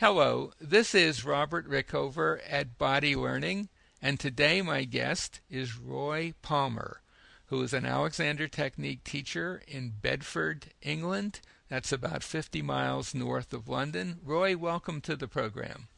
Hello, 0.00 0.52
this 0.60 0.94
is 0.94 1.24
Robert 1.24 1.68
Rickover 1.68 2.38
at 2.48 2.78
Body 2.78 3.16
Learning, 3.16 3.68
and 4.00 4.20
today 4.20 4.62
my 4.62 4.84
guest 4.84 5.40
is 5.50 5.76
Roy 5.76 6.34
Palmer, 6.40 7.00
who 7.46 7.60
is 7.64 7.72
an 7.72 7.84
Alexander 7.84 8.46
Technique 8.46 9.02
teacher 9.02 9.60
in 9.66 9.94
Bedford, 10.00 10.66
England. 10.80 11.40
That's 11.68 11.90
about 11.90 12.22
50 12.22 12.62
miles 12.62 13.12
north 13.12 13.52
of 13.52 13.68
London. 13.68 14.20
Roy, 14.24 14.56
welcome 14.56 15.00
to 15.00 15.16
the 15.16 15.26
program. 15.26 15.88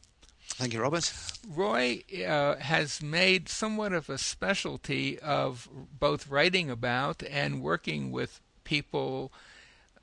Thank 0.47 0.73
you, 0.73 0.81
Robert. 0.81 1.13
Roy 1.47 2.01
uh, 2.27 2.55
has 2.55 3.03
made 3.03 3.49
somewhat 3.49 3.93
of 3.93 4.09
a 4.09 4.17
specialty 4.17 5.19
of 5.19 5.69
both 5.99 6.27
writing 6.27 6.71
about 6.71 7.21
and 7.29 7.61
working 7.61 8.09
with 8.09 8.41
people 8.63 9.31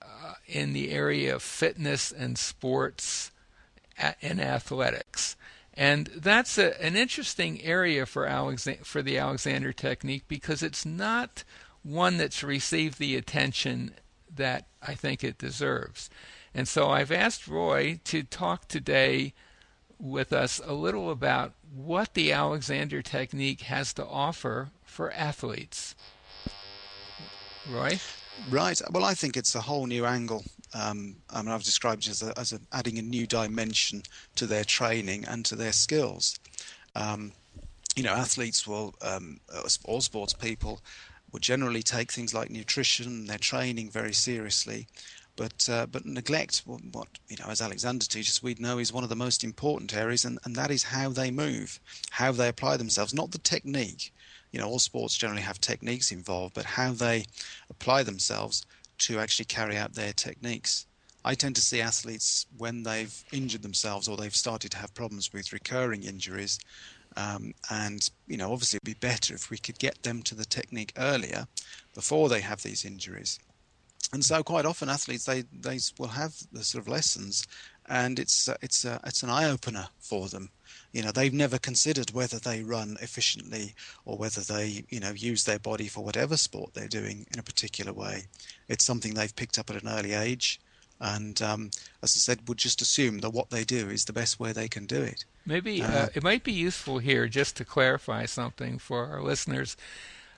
uh, 0.01 0.35
in 0.47 0.73
the 0.73 0.93
area 0.93 1.35
of 1.35 1.43
fitness 1.43 2.13
and 2.13 2.39
sports 2.39 3.33
in 4.21 4.41
athletics. 4.41 5.37
And 5.75 6.09
that's 6.09 6.59
a, 6.59 6.81
an 6.83 6.97
interesting 6.97 7.63
area 7.63 8.05
for, 8.05 8.29
for 8.83 9.03
the 9.03 9.19
Alexander 9.19 9.73
technique 9.73 10.25
because 10.27 10.63
it's 10.63 10.85
not 10.85 11.45
one 11.83 12.17
that's 12.17 12.43
received 12.43 12.99
the 12.99 13.17
attention 13.17 13.95
that 14.35 14.67
I 14.83 14.95
think 14.95 15.23
it 15.23 15.39
deserves. 15.39 16.11
And 16.53 16.67
so 16.67 16.91
I've 16.91 17.13
asked 17.13 17.47
Roy 17.47 18.01
to 18.05 18.23
talk 18.23 18.67
today 18.67 19.35
with 20.01 20.33
us 20.33 20.61
a 20.65 20.73
little 20.73 21.11
about 21.11 21.53
what 21.73 22.15
the 22.15 22.33
Alexander 22.33 23.03
technique 23.03 23.63
has 23.63 23.93
to 23.95 24.07
offer 24.07 24.71
for 24.85 25.13
athletes. 25.13 25.95
Roy? 27.71 28.01
Right. 28.51 28.81
Well, 28.91 29.05
I 29.05 29.15
think 29.15 29.37
it's 29.37 29.55
a 29.55 29.61
whole 29.61 29.87
new 29.87 30.07
angle. 30.07 30.45
Um, 30.75 31.17
I 31.31 31.43
mean, 31.43 31.51
I've 31.51 31.63
described 31.63 32.07
it 32.07 32.11
as, 32.11 32.23
a, 32.23 32.39
as 32.39 32.53
a, 32.53 32.61
adding 32.73 32.99
a 32.99 33.03
new 33.03 33.27
dimension 33.27 34.03
to 34.37 34.47
their 34.47 34.65
training 34.65 35.25
and 35.27 35.45
to 35.47 35.57
their 35.57 35.73
skills. 35.73 36.39
Um, 36.95 37.33
you 37.97 38.03
know, 38.03 38.13
athletes 38.13 38.67
will, 38.67 38.95
um, 39.03 39.41
uh, 39.53 39.69
all 39.85 40.01
sports 40.01 40.33
people, 40.33 40.81
will 41.33 41.41
generally 41.41 41.83
take 41.83 42.13
things 42.13 42.33
like 42.33 42.51
nutrition, 42.51 43.27
their 43.27 43.39
training 43.39 43.91
very 43.91 44.13
seriously, 44.13 44.87
but 45.37 45.69
uh, 45.71 45.87
but 45.87 46.05
neglect 46.05 46.63
what 46.65 47.09
you 47.29 47.37
know 47.39 47.49
as 47.49 47.61
Alexander 47.61 48.05
teaches 48.07 48.43
we 48.43 48.57
know 48.59 48.79
is 48.79 48.93
one 48.93 49.05
of 49.05 49.11
the 49.11 49.17
most 49.17 49.45
important 49.45 49.95
areas, 49.95 50.25
and, 50.25 50.39
and 50.45 50.57
that 50.57 50.71
is 50.71 50.83
how 50.83 51.11
they 51.11 51.31
move, 51.31 51.79
how 52.11 52.33
they 52.33 52.49
apply 52.49 52.77
themselves, 52.77 53.15
not 53.15 53.31
the 53.31 53.39
technique 53.39 54.13
you 54.53 54.59
know, 54.59 54.69
all 54.69 54.79
sports 54.79 55.17
generally 55.17 55.43
have 55.43 55.61
techniques 55.61 56.13
involved, 56.13 56.55
but 56.55 56.65
how 56.65 56.93
they 56.93 57.25
apply 57.71 58.03
themselves 58.03 58.65
to 58.99 59.19
actually 59.19 59.47
carry 59.47 59.77
out 59.77 59.95
their 59.95 60.13
techniques. 60.13 60.87
I 61.25 61.35
tend 61.35 61.57
to 61.57 61.63
see 61.63 61.81
athletes 61.81 62.47
when 62.57 62.83
they've 62.83 63.25
injured 63.33 63.63
themselves 63.63 64.09
or 64.09 64.17
they've 64.17 64.35
started 64.35 64.71
to 64.73 64.79
have 64.79 64.95
problems 64.95 65.33
with 65.33 65.53
recurring 65.53 66.05
injuries. 66.05 66.59
Um, 67.17 67.53
and, 67.71 68.09
you 68.27 68.37
know, 68.37 68.53
obviously 68.53 68.79
it'd 68.79 69.01
be 69.01 69.07
better 69.07 69.35
if 69.35 69.51
we 69.51 69.59
could 69.59 69.79
get 69.79 70.03
them 70.03 70.23
to 70.23 70.35
the 70.35 70.45
technique 70.45 70.93
earlier 70.97 71.47
before 71.95 72.29
they 72.29 72.41
have 72.41 72.63
these 72.63 72.85
injuries. 72.85 73.39
And 74.13 74.25
so 74.25 74.43
quite 74.43 74.65
often 74.65 74.89
athletes, 74.89 75.25
they, 75.25 75.43
they 75.53 75.79
will 75.99 76.09
have 76.09 76.35
the 76.53 76.65
sort 76.65 76.83
of 76.83 76.89
lessons 76.89 77.47
and 77.87 78.19
it's, 78.19 78.49
uh, 78.49 78.57
it's, 78.63 78.85
uh, 78.85 78.99
it's 79.05 79.23
an 79.23 79.31
eye 79.31 79.51
opener 79.51 79.89
for 79.99 80.29
them 80.29 80.51
you 80.93 81.03
know 81.03 81.11
they've 81.11 81.35
never 81.35 81.59
considered 81.59 82.11
whether 82.13 82.39
they 82.39 82.63
run 82.63 82.97
efficiently 83.01 83.75
or 84.05 84.17
whether 84.17 84.41
they 84.41 84.85
you 84.89 85.01
know 85.01 85.11
use 85.11 85.45
their 85.45 85.59
body 85.59 85.89
for 85.89 86.05
whatever 86.05 86.37
sport 86.37 86.75
they're 86.75 86.89
doing 86.89 87.27
in 87.33 87.39
a 87.39 87.43
particular 87.43 87.93
way. 87.93 88.25
It's 88.69 88.85
something 88.85 89.15
they've 89.15 89.35
picked 89.35 89.59
up 89.59 89.71
at 89.71 89.83
an 89.83 89.89
early 89.89 90.15
age 90.15 90.61
and 91.01 91.41
um, 91.43 91.71
as 92.03 92.17
i 92.17 92.19
said 92.19 92.49
would 92.49 92.59
just 92.59 92.83
assume 92.83 93.19
that 93.21 93.31
what 93.31 93.51
they 93.51 93.65
do 93.65 93.89
is 93.89 94.05
the 94.05 94.13
best 94.13 94.41
way 94.41 94.53
they 94.53 94.69
can 94.69 94.87
do 94.87 95.03
it. 95.03 95.25
Maybe 95.47 95.83
uh, 95.83 95.91
uh, 95.91 96.09
it 96.15 96.23
might 96.23 96.45
be 96.45 96.53
useful 96.53 96.99
here 96.99 97.29
just 97.29 97.57
to 97.57 97.65
clarify 97.65 98.27
something 98.27 98.79
for 98.79 99.07
our 99.07 99.23
listeners. 99.23 99.77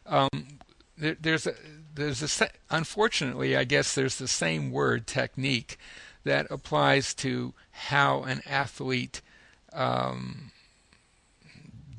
Um, 0.07 0.59
there, 0.98 1.17
there's 1.20 1.47
a 1.47 1.55
there's 1.95 2.41
a 2.41 2.48
unfortunately 2.69 3.57
i 3.57 3.64
guess 3.64 3.95
there's 3.95 4.19
the 4.19 4.29
same 4.29 4.70
word 4.70 5.07
technique 5.07 5.79
that 6.24 6.47
applies 6.51 7.14
to 7.14 7.55
how 7.70 8.23
an 8.24 8.42
athlete 8.47 9.23
um, 9.73 10.51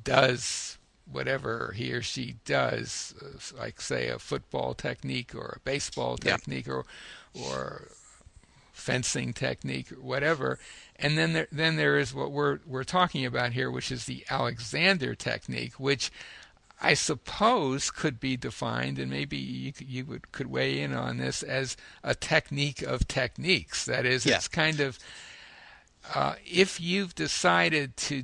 does 0.04 0.78
whatever 1.12 1.74
he 1.76 1.92
or 1.92 2.02
she 2.02 2.36
does, 2.46 3.14
uh, 3.22 3.60
like 3.60 3.82
say 3.82 4.08
a 4.08 4.20
football 4.20 4.74
technique 4.74 5.36
or 5.36 5.58
a 5.58 5.60
baseball 5.60 6.18
technique 6.18 6.68
yeah. 6.68 6.74
or 6.74 6.86
or 7.34 7.88
fencing 8.74 9.34
technique 9.34 9.92
or 9.92 10.02
whatever, 10.02 10.60
and 10.96 11.18
then 11.18 11.34
there 11.34 11.48
then 11.52 11.76
there 11.76 11.98
is 11.98 12.14
what 12.14 12.32
we're 12.32 12.60
we're 12.66 12.84
talking 12.84 13.26
about 13.26 13.54
here, 13.54 13.70
which 13.70 13.92
is 13.92 14.06
the 14.06 14.26
Alexander 14.30 15.16
technique, 15.16 15.74
which 15.80 16.12
I 16.82 16.96
suppose 16.96 17.92
could 17.92 18.20
be 18.20 18.36
defined, 18.36 18.98
and 18.98 19.12
maybe 19.12 19.38
you, 19.38 19.74
you 19.80 20.06
would, 20.06 20.32
could 20.32 20.48
weigh 20.48 20.82
in 20.82 20.94
on 20.94 21.18
this 21.18 21.44
as 21.44 21.78
a 22.04 22.16
technique 22.16 22.82
of 22.82 23.08
techniques. 23.08 23.86
That 23.86 24.06
is, 24.06 24.26
yeah. 24.26 24.38
it's 24.38 24.48
kind 24.48 24.80
of 24.80 24.98
uh, 26.14 26.36
if 26.46 26.80
you've 26.80 27.16
decided 27.16 27.96
to 27.98 28.24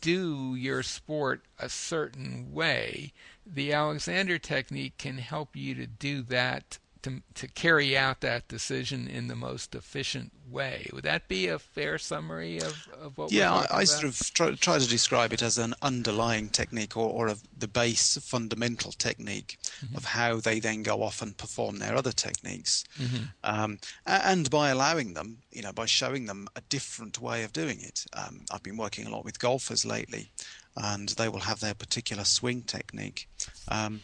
do 0.00 0.54
your 0.54 0.82
sport 0.82 1.42
a 1.58 1.68
certain 1.68 2.52
way, 2.52 3.12
the 3.46 3.72
Alexander 3.72 4.38
technique 4.38 4.98
can 4.98 5.18
help 5.18 5.56
you 5.56 5.74
to 5.74 5.86
do 5.86 6.22
that 6.22 6.78
to, 7.06 7.22
to 7.34 7.46
carry 7.46 7.96
out 7.96 8.20
that 8.20 8.48
decision 8.48 9.06
in 9.06 9.28
the 9.28 9.36
most 9.36 9.76
efficient 9.76 10.32
way. 10.50 10.90
Would 10.92 11.04
that 11.04 11.28
be 11.28 11.46
a 11.46 11.58
fair 11.58 11.98
summary 11.98 12.58
of, 12.58 12.88
of 13.00 13.16
what 13.16 13.30
yeah, 13.30 13.52
I, 13.52 13.78
I 13.78 13.84
sort 13.84 14.04
of 14.04 14.34
try, 14.34 14.54
try, 14.56 14.78
to 14.80 14.88
describe 14.88 15.32
it 15.32 15.40
as 15.40 15.56
an 15.56 15.74
underlying 15.82 16.48
technique 16.48 16.96
or, 16.96 17.08
or 17.08 17.28
a, 17.28 17.36
the 17.56 17.68
base 17.68 18.18
fundamental 18.20 18.90
technique 18.90 19.56
mm-hmm. 19.84 19.96
of 19.96 20.04
how 20.04 20.40
they 20.40 20.58
then 20.58 20.82
go 20.82 21.04
off 21.04 21.22
and 21.22 21.36
perform 21.36 21.78
their 21.78 21.94
other 21.94 22.10
techniques. 22.10 22.82
Mm-hmm. 22.98 23.24
Um, 23.44 23.78
and 24.04 24.50
by 24.50 24.70
allowing 24.70 25.14
them, 25.14 25.38
you 25.52 25.62
know, 25.62 25.72
by 25.72 25.86
showing 25.86 26.26
them 26.26 26.48
a 26.56 26.60
different 26.62 27.20
way 27.20 27.44
of 27.44 27.52
doing 27.52 27.80
it. 27.80 28.04
Um, 28.14 28.40
I've 28.50 28.64
been 28.64 28.76
working 28.76 29.06
a 29.06 29.10
lot 29.10 29.24
with 29.24 29.38
golfers 29.38 29.86
lately, 29.86 30.32
and 30.76 31.10
they 31.10 31.28
will 31.28 31.40
have 31.40 31.60
their 31.60 31.74
particular 31.74 32.24
swing 32.24 32.62
technique. 32.62 33.28
Um, 33.68 34.00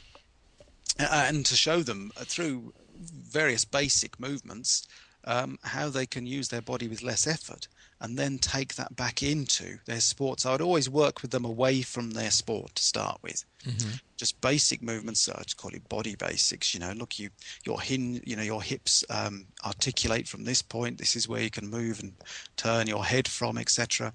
and 0.98 1.44
to 1.46 1.56
show 1.56 1.82
them 1.82 2.12
through 2.16 2.72
various 3.02 3.64
basic 3.64 4.18
movements 4.20 4.86
um, 5.24 5.58
how 5.62 5.88
they 5.88 6.06
can 6.06 6.26
use 6.26 6.48
their 6.48 6.62
body 6.62 6.88
with 6.88 7.02
less 7.02 7.26
effort 7.26 7.68
and 8.00 8.18
then 8.18 8.36
take 8.38 8.74
that 8.74 8.96
back 8.96 9.22
into 9.22 9.78
their 9.86 10.00
sports. 10.00 10.44
I 10.44 10.52
would 10.52 10.60
always 10.60 10.90
work 10.90 11.22
with 11.22 11.30
them 11.30 11.44
away 11.44 11.82
from 11.82 12.10
their 12.10 12.32
sport 12.32 12.74
to 12.74 12.82
start 12.82 13.18
with. 13.22 13.44
Mm-hmm. 13.64 13.90
Just 14.16 14.40
basic 14.40 14.82
movements. 14.82 15.28
I 15.28 15.40
just 15.42 15.56
call 15.56 15.72
it 15.72 15.88
body 15.88 16.16
basics. 16.16 16.74
You 16.74 16.80
know, 16.80 16.92
look, 16.92 17.20
you 17.20 17.30
your 17.64 17.80
hin, 17.80 18.20
you 18.24 18.34
know, 18.34 18.42
your 18.42 18.60
hips 18.60 19.04
um, 19.08 19.46
articulate 19.64 20.26
from 20.26 20.42
this 20.42 20.62
point. 20.62 20.98
This 20.98 21.14
is 21.14 21.28
where 21.28 21.42
you 21.42 21.50
can 21.50 21.70
move 21.70 22.00
and 22.00 22.12
turn 22.56 22.88
your 22.88 23.04
head 23.04 23.28
from, 23.28 23.56
etc. 23.56 24.12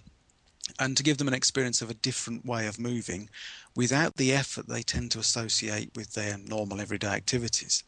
And 0.80 0.98
to 0.98 1.04
give 1.04 1.18
them 1.18 1.30
an 1.30 1.34
experience 1.34 1.82
of 1.82 1.90
a 1.90 1.94
different 1.94 2.46
way 2.46 2.68
of 2.68 2.78
moving, 2.78 3.30
without 3.74 4.18
the 4.18 4.34
effort 4.34 4.68
they 4.68 4.82
tend 4.82 5.12
to 5.12 5.20
associate 5.20 5.92
with 5.96 6.14
their 6.14 6.38
normal 6.38 6.82
everyday 6.82 7.08
activities. 7.08 7.84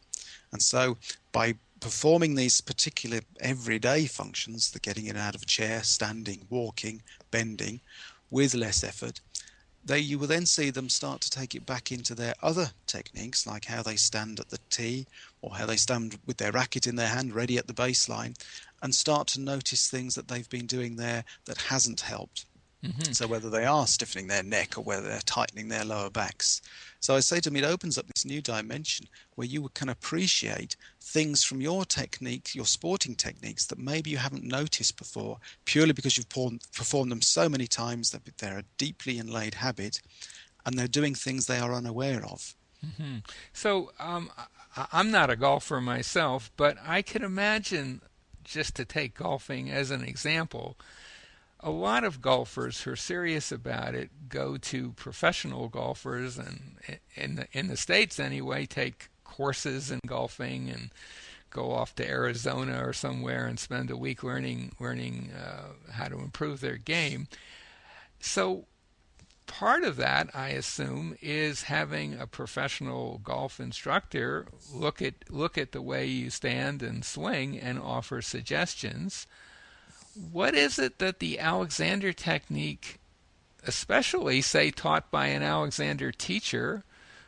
And 0.52 0.62
so 0.62 0.98
by 1.32 1.56
performing 1.80 2.36
these 2.36 2.62
particular 2.62 3.22
everyday 3.40 4.06
functions, 4.06 4.72
the 4.72 4.80
getting 4.80 5.06
in 5.06 5.16
and 5.16 5.20
out 5.20 5.36
of 5.36 5.44
a 5.44 5.46
chair, 5.46 5.84
standing, 5.84 6.46
walking, 6.50 7.02
bending, 7.32 7.82
with 8.32 8.54
less 8.54 8.84
effort, 8.84 9.22
they 9.84 10.00
you 10.00 10.20
will 10.20 10.28
then 10.28 10.46
see 10.46 10.70
them 10.70 10.90
start 10.90 11.22
to 11.22 11.30
take 11.30 11.56
it 11.56 11.66
back 11.66 11.92
into 11.92 12.14
their 12.14 12.36
other 12.44 12.72
techniques, 12.86 13.48
like 13.48 13.66
how 13.66 13.82
they 13.82 13.96
stand 13.96 14.40
at 14.40 14.50
the 14.50 14.60
tee 14.70 15.08
or 15.42 15.56
how 15.56 15.66
they 15.66 15.78
stand 15.78 16.20
with 16.26 16.38
their 16.38 16.52
racket 16.52 16.86
in 16.86 16.96
their 16.96 17.08
hand, 17.08 17.34
ready 17.34 17.58
at 17.58 17.68
the 17.68 17.74
baseline, 17.74 18.38
and 18.84 18.94
start 18.94 19.28
to 19.28 19.40
notice 19.40 19.90
things 19.90 20.16
that 20.16 20.28
they've 20.28 20.50
been 20.50 20.66
doing 20.66 20.96
there 20.96 21.24
that 21.46 21.58
hasn't 21.58 22.02
helped. 22.02 22.46
Mm-hmm. 22.84 23.14
So 23.14 23.28
whether 23.28 23.50
they 23.50 23.66
are 23.66 23.88
stiffening 23.88 24.28
their 24.28 24.44
neck 24.44 24.78
or 24.78 24.82
whether 24.82 25.08
they're 25.08 25.20
tightening 25.22 25.68
their 25.68 25.86
lower 25.86 26.10
backs. 26.10 26.62
So 27.02 27.16
I 27.16 27.22
say 27.22 27.40
to 27.40 27.50
them, 27.50 27.56
it 27.56 27.64
opens 27.64 27.98
up 27.98 28.08
this 28.08 28.26
new 28.26 28.42
dimension 28.42 29.08
where 29.36 29.48
you 29.48 29.70
can 29.74 29.90
appreciate 29.90 30.76
things 31.02 31.44
from 31.44 31.62
your 31.62 31.86
technique, 31.86 32.54
your 32.54 32.66
sporting 32.66 33.16
techniques 33.16 33.66
that 33.68 33.80
maybe 33.80 34.10
you 34.10 34.18
haven't 34.18 34.44
noticed 34.44 34.98
before, 34.98 35.38
purely 35.66 35.94
because 35.94 36.18
you've 36.18 36.30
performed 36.30 37.12
them 37.12 37.22
so 37.22 37.48
many 37.48 37.68
times 37.68 38.12
that 38.12 38.22
they're 38.38 38.60
a 38.60 38.66
deeply 38.78 39.18
inlaid 39.18 39.56
habit, 39.56 40.02
and 40.66 40.78
they're 40.78 40.88
doing 40.88 41.16
things 41.16 41.46
they 41.46 41.58
are 41.58 41.74
unaware 41.74 42.24
of. 42.26 42.54
Mm-hmm. 42.86 43.18
So 43.54 43.92
um, 44.00 44.30
I'm 44.92 45.10
not 45.10 45.30
a 45.30 45.36
golfer 45.36 45.82
myself, 45.82 46.52
but 46.58 46.78
I 46.86 47.02
can 47.02 47.24
imagine, 47.24 48.02
just 48.44 48.76
to 48.76 48.86
take 48.86 49.16
golfing 49.16 49.70
as 49.72 49.90
an 49.90 50.04
example 50.04 50.78
a 51.62 51.70
lot 51.70 52.04
of 52.04 52.22
golfers 52.22 52.82
who 52.82 52.92
are 52.92 52.96
serious 52.96 53.52
about 53.52 53.94
it 53.94 54.10
go 54.30 54.58
to 54.58 54.92
professional 54.94 55.68
golfers 55.68 56.38
and 56.38 56.78
in 57.16 57.36
the, 57.36 57.48
in 57.52 57.68
the 57.68 57.78
states 57.78 58.20
anyway 58.20 58.66
take 58.66 59.10
courses 59.24 59.92
in 59.92 60.00
golfing 60.06 60.70
and 60.70 60.90
go 61.50 61.72
off 61.72 61.96
to 61.96 62.08
Arizona 62.08 62.86
or 62.86 62.94
somewhere 62.94 63.46
and 63.46 63.60
spend 63.60 63.90
a 63.90 63.98
week 63.98 64.24
learning 64.24 64.72
learning 64.80 65.32
uh, 65.38 65.92
how 65.92 66.08
to 66.08 66.20
improve 66.20 66.62
their 66.62 66.78
game. 66.78 67.28
So 68.20 68.66
part 69.48 69.84
of 69.84 69.96
that, 69.98 70.30
I 70.34 70.50
assume, 70.50 71.18
is 71.22 71.64
having 71.64 72.14
a 72.14 72.28
professional 72.28 73.20
golf 73.24 73.60
instructor 73.60 74.48
look 74.74 75.02
at 75.02 75.16
look 75.30 75.58
at 75.58 75.72
the 75.72 75.82
way 75.82 76.06
you 76.06 76.30
stand 76.30 76.84
and 76.84 77.04
swing 77.04 77.60
and 77.60 77.80
offer 77.80 78.22
suggestions. 78.22 79.26
What 80.32 80.56
is 80.56 80.80
it 80.80 81.00
that 81.00 81.20
the 81.20 81.40
Alexander 81.40 82.14
technique, 82.14 83.00
especially 83.66 84.42
say 84.42 84.72
taught 84.72 85.10
by 85.12 85.28
an 85.28 85.44
Alexander 85.44 86.12
teacher 86.12 86.84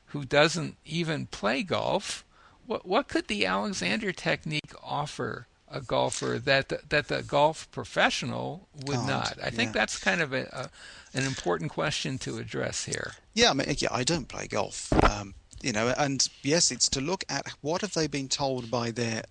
who 0.07 0.25
doesn't 0.25 0.75
even 0.85 1.27
play 1.27 1.63
golf, 1.63 2.25
what 2.65 2.85
what 2.85 3.07
could 3.07 3.27
the 3.27 3.45
Alexander 3.45 4.11
technique 4.11 4.73
offer 4.83 5.47
a 5.69 5.79
golfer 5.79 6.37
that 6.43 6.67
the, 6.69 6.81
that 6.89 7.07
the 7.07 7.23
golf 7.23 7.69
professional 7.71 8.67
would 8.85 8.97
Can't, 8.97 9.07
not? 9.07 9.37
I 9.41 9.49
think 9.49 9.71
that's 9.73 9.97
kind 9.97 10.21
of 10.21 10.33
a, 10.33 10.43
a 10.51 10.69
an 11.17 11.25
important 11.25 11.71
question 11.71 12.17
to 12.19 12.37
address 12.37 12.85
here. 12.85 13.13
Yeah, 13.33 13.51
I 13.51 13.53
mean, 13.53 13.67
yeah, 13.77 13.89
I 13.91 14.03
don't 14.03 14.27
play 14.27 14.47
golf, 14.47 14.91
um, 15.09 15.33
you 15.61 15.71
know, 15.71 15.93
and 15.97 16.27
yes, 16.41 16.71
it's 16.71 16.89
to 16.89 17.01
look 17.01 17.23
at 17.29 17.47
what 17.61 17.81
have 17.81 17.93
they 17.93 18.07
been 18.07 18.27
told 18.27 18.69
by 18.69 18.91
their 18.91 19.23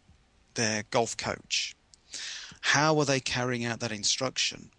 their 0.55 0.85
golf 0.91 1.17
coach. 1.17 1.75
How 2.61 2.99
are 2.99 3.05
they 3.05 3.21
carrying 3.21 3.65
out 3.65 3.81
that 3.81 3.93
instruction? 3.93 4.71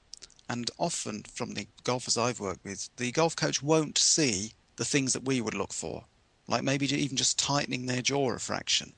And 0.50 0.69
often, 0.78 1.24
from 1.24 1.54
the 1.54 1.68
golfers 1.83 2.18
I've 2.18 2.39
worked 2.39 2.66
with, 2.66 2.89
the 2.98 3.12
golf 3.12 3.36
coach 3.36 3.63
won't 3.63 3.98
see 3.98 4.54
the 4.75 4.86
things 4.86 5.13
that 5.13 5.24
we 5.24 5.42
would 5.42 5.54
look 5.54 5.74
for, 5.74 6.06
like 6.48 6.63
maybe 6.63 6.86
even 6.94 7.18
just 7.18 7.39
tightening 7.39 7.86
their 7.86 8.01
jaw 8.01 8.31
a 8.31 8.39
fraction, 8.39 8.94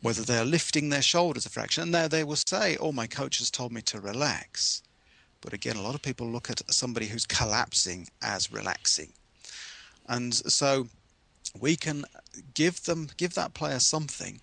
whether 0.00 0.22
mm. 0.22 0.26
they're 0.26 0.44
lifting 0.44 0.88
their 0.88 1.02
shoulders 1.02 1.46
a 1.46 1.50
fraction. 1.50 1.82
And 1.82 1.92
now 1.92 2.08
they 2.08 2.24
will 2.24 2.36
say, 2.36 2.76
"Oh, 2.78 2.92
my 2.92 3.06
coach 3.06 3.38
has 3.38 3.50
told 3.50 3.72
me 3.72 3.82
to 3.82 4.00
relax." 4.00 4.82
But 5.40 5.52
again, 5.52 5.76
a 5.76 5.82
lot 5.82 5.94
of 5.94 6.02
people 6.02 6.26
look 6.26 6.50
at 6.50 6.62
somebody 6.72 7.06
who's 7.06 7.26
collapsing 7.26 8.08
as 8.22 8.52
relaxing. 8.52 9.12
And 10.08 10.34
so 10.34 10.88
we 11.58 11.76
can 11.76 12.04
give 12.54 12.84
them 12.84 13.08
give 13.16 13.34
that 13.34 13.54
player 13.54 13.78
something 13.78 14.40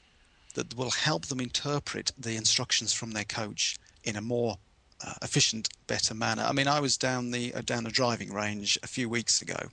that 0.53 0.75
will 0.75 0.91
help 0.91 1.25
them 1.25 1.39
interpret 1.39 2.11
the 2.17 2.35
instructions 2.35 2.93
from 2.93 3.11
their 3.11 3.23
coach 3.23 3.77
in 4.03 4.15
a 4.15 4.21
more 4.21 4.57
uh, 5.05 5.13
efficient, 5.21 5.69
better 5.87 6.13
manner. 6.13 6.43
I 6.43 6.53
mean, 6.53 6.67
I 6.67 6.79
was 6.79 6.97
down 6.97 7.31
the 7.31 7.53
uh, 7.53 7.61
down 7.61 7.85
a 7.85 7.91
driving 7.91 8.31
range 8.33 8.77
a 8.83 8.87
few 8.87 9.09
weeks 9.09 9.41
ago 9.41 9.69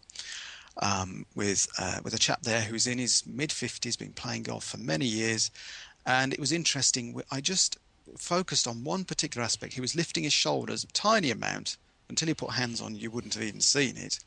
um, 0.81 1.27
with 1.35 1.69
uh, 1.79 1.99
with 2.03 2.15
a 2.15 2.19
chap 2.19 2.43
there 2.43 2.62
who's 2.62 2.87
in 2.87 2.99
his 2.99 3.25
mid 3.27 3.53
fifties, 3.53 3.97
been 3.97 4.12
playing 4.12 4.44
golf 4.44 4.65
for 4.65 4.79
many 4.79 5.06
years, 5.06 5.50
and 6.06 6.32
it 6.32 6.41
was 6.41 6.53
interesting. 6.53 7.21
I 7.31 7.41
just 7.41 7.79
focused 8.19 8.67
on 8.67 8.85
one 8.85 9.05
particular 9.05 9.44
aspect. 9.44 9.75
He 9.75 9.81
was 9.81 9.94
lifting 9.94 10.25
his 10.25 10.32
shoulders 10.32 10.85
a 10.85 10.88
tiny 10.88 11.31
amount 11.31 11.77
until 12.09 12.29
he 12.29 12.35
put 12.35 12.50
hands 12.50 12.81
on. 12.81 12.97
You 12.97 13.11
wouldn't 13.11 13.35
have 13.35 13.43
even 13.43 13.61
seen 13.61 13.97
it, 13.97 14.19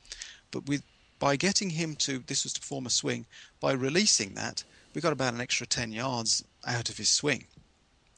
but 0.52 0.68
with 0.68 0.84
by 1.20 1.36
getting 1.36 1.72
him 1.72 1.96
to 1.96 2.20
this 2.20 2.44
was 2.44 2.54
to 2.54 2.62
form 2.62 2.86
a 2.86 2.90
swing. 2.90 3.26
By 3.60 3.74
releasing 3.74 4.36
that, 4.36 4.64
we 4.94 5.02
got 5.02 5.14
about 5.14 5.34
an 5.34 5.42
extra 5.42 5.68
ten 5.68 5.92
yards 5.92 6.44
out 6.66 6.90
of 6.90 6.98
his 6.98 7.10
swing. 7.10 7.46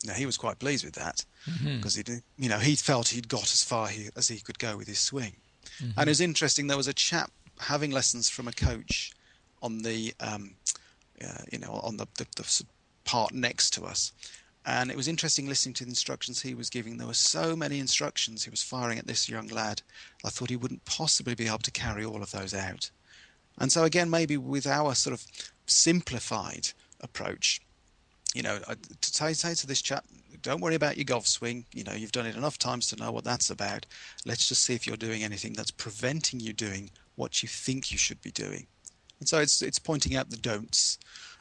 Now 0.06 0.13
he 0.13 0.25
was 0.25 0.38
quite 0.38 0.60
pleased 0.60 0.86
with 0.86 0.95
that 0.95 1.25
because 1.45 1.95
mm-hmm. 1.95 2.13
he, 2.13 2.44
you 2.44 2.50
know, 2.50 2.60
he 2.60 2.75
felt 2.75 3.07
he'd 3.07 3.27
got 3.27 3.44
as 3.44 3.63
far 3.63 3.88
he, 3.88 4.10
as 4.16 4.27
he 4.27 4.39
could 4.39 4.60
go 4.60 4.77
with 4.77 4.88
his 4.88 5.00
swing. 5.00 5.36
Mm-hmm. 5.77 6.00
And 6.00 6.07
it 6.07 6.12
was 6.12 6.22
interesting. 6.22 6.68
There 6.68 6.77
was 6.77 6.88
a 6.88 6.94
chap 6.94 7.31
having 7.60 7.92
lessons 7.92 8.30
from 8.30 8.48
a 8.48 8.51
coach 8.51 9.12
on 9.62 9.80
the, 9.80 10.13
um, 10.19 10.56
uh, 11.24 11.42
you 11.51 11.60
know, 11.60 11.80
on 11.83 11.98
the, 11.98 12.07
the, 12.18 12.27
the 12.36 12.66
part 13.04 13.33
next 13.33 13.72
to 13.72 13.86
us, 13.86 14.12
and 14.66 14.92
it 14.92 14.98
was 14.98 15.07
interesting 15.07 15.48
listening 15.48 15.74
to 15.75 15.86
the 15.86 15.89
instructions 15.89 16.42
he 16.42 16.56
was 16.56 16.69
giving. 16.69 16.98
There 16.98 17.07
were 17.07 17.13
so 17.13 17.56
many 17.56 17.80
instructions 17.80 18.44
he 18.44 18.50
was 18.50 18.63
firing 18.63 19.00
at 19.00 19.07
this 19.07 19.30
young 19.30 19.48
lad. 19.48 19.81
I 20.25 20.30
thought 20.30 20.50
he 20.50 20.56
wouldn't 20.56 20.86
possibly 20.86 21.36
be 21.36 21.48
able 21.48 21.60
to 21.60 21.72
carry 21.72 22.04
all 22.04 22.22
of 22.22 22.31
those 22.31 22.54
out. 22.54 22.89
And 23.57 23.72
so, 23.72 23.83
again, 23.83 24.10
maybe 24.10 24.38
with 24.38 24.68
our 24.68 24.95
sort 24.95 25.13
of 25.13 25.25
simplified 25.65 26.69
approach, 27.01 27.62
you 28.33 28.41
know, 28.41 28.59
to 28.59 29.13
say, 29.13 29.33
say 29.33 29.53
to 29.53 29.67
this 29.67 29.81
chap, 29.81 30.06
don't 30.41 30.62
worry 30.62 30.75
about 30.75 30.97
your 30.97 31.06
golf 31.06 31.27
swing. 31.27 31.65
You 31.73 31.83
know, 31.83 31.94
you've 31.94 32.12
done 32.12 32.25
it 32.27 32.35
enough 32.35 32.59
times 32.59 32.88
to 32.88 32.95
know 32.95 33.12
what 33.12 33.23
that's 33.23 33.50
about. 33.50 33.85
Let's 34.25 34.47
just 34.47 34.63
see 34.63 34.75
if 34.75 34.85
you're 34.85 34.97
doing 34.97 35.23
anything 35.23 35.53
that's 35.53 35.71
preventing 35.71 36.39
you 36.39 36.53
doing 36.53 36.91
what 37.15 37.41
you 37.41 37.50
think 37.50 37.91
you 37.91 37.97
should 37.97 38.21
be 38.21 38.31
doing. 38.31 38.67
And 39.19 39.27
so 39.27 39.39
it's 39.39 39.62
it's 39.62 39.79
pointing 39.79 40.15
out 40.15 40.29
the 40.29 40.38
don'ts, 40.38 41.00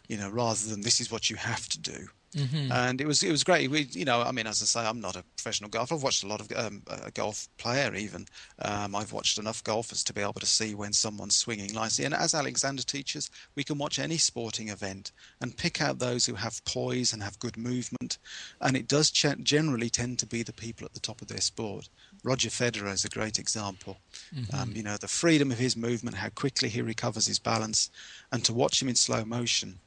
you 0.08 0.16
know, 0.16 0.30
rather 0.30 0.68
than 0.68 0.80
this 0.80 1.00
is 1.00 1.10
what 1.10 1.28
you 1.28 1.36
have 1.36 1.68
to 1.70 1.78
do. 1.78 2.08
Mm-hmm. 2.34 2.72
And 2.72 3.00
it 3.00 3.06
was 3.06 3.22
it 3.22 3.30
was 3.30 3.44
great. 3.44 3.70
We, 3.70 3.82
you 3.92 4.04
know, 4.04 4.20
I 4.22 4.32
mean, 4.32 4.46
as 4.46 4.62
I 4.62 4.66
say, 4.66 4.86
I'm 4.86 5.00
not 5.00 5.16
a 5.16 5.24
professional 5.36 5.70
golfer. 5.70 5.94
I've 5.94 6.02
watched 6.02 6.24
a 6.24 6.26
lot 6.26 6.40
of 6.40 6.50
um, 6.56 6.82
a 6.88 7.10
golf 7.10 7.48
player 7.58 7.94
even. 7.94 8.26
Um, 8.60 8.94
I've 8.94 9.12
watched 9.12 9.38
enough 9.38 9.62
golfers 9.62 10.02
to 10.04 10.12
be 10.12 10.20
able 10.20 10.34
to 10.34 10.46
see 10.46 10.74
when 10.74 10.92
someone's 10.92 11.36
swinging 11.36 11.72
nicely. 11.72 12.04
And 12.04 12.14
as 12.14 12.34
Alexander 12.34 12.82
teaches, 12.82 13.30
we 13.54 13.64
can 13.64 13.78
watch 13.78 13.98
any 13.98 14.18
sporting 14.18 14.68
event 14.68 15.12
and 15.40 15.56
pick 15.56 15.80
out 15.80 15.98
those 15.98 16.26
who 16.26 16.34
have 16.34 16.64
poise 16.64 17.12
and 17.12 17.22
have 17.22 17.38
good 17.38 17.56
movement. 17.56 18.18
And 18.60 18.76
it 18.76 18.88
does 18.88 19.10
ch- 19.10 19.38
generally 19.42 19.90
tend 19.90 20.18
to 20.20 20.26
be 20.26 20.42
the 20.42 20.52
people 20.52 20.84
at 20.84 20.94
the 20.94 21.00
top 21.00 21.22
of 21.22 21.28
their 21.28 21.40
sport. 21.40 21.88
Roger 22.24 22.48
Federer 22.48 22.92
is 22.92 23.04
a 23.04 23.10
great 23.10 23.38
example. 23.38 23.98
Mm-hmm. 24.34 24.56
Um, 24.56 24.72
you 24.74 24.82
know, 24.82 24.96
the 24.96 25.08
freedom 25.08 25.50
of 25.52 25.58
his 25.58 25.76
movement, 25.76 26.16
how 26.16 26.30
quickly 26.30 26.68
he 26.68 26.80
recovers 26.82 27.26
his 27.26 27.38
balance, 27.38 27.90
and 28.32 28.44
to 28.44 28.54
watch 28.54 28.80
him 28.80 28.88
in 28.88 28.94
slow 28.94 29.24
motion, 29.24 29.78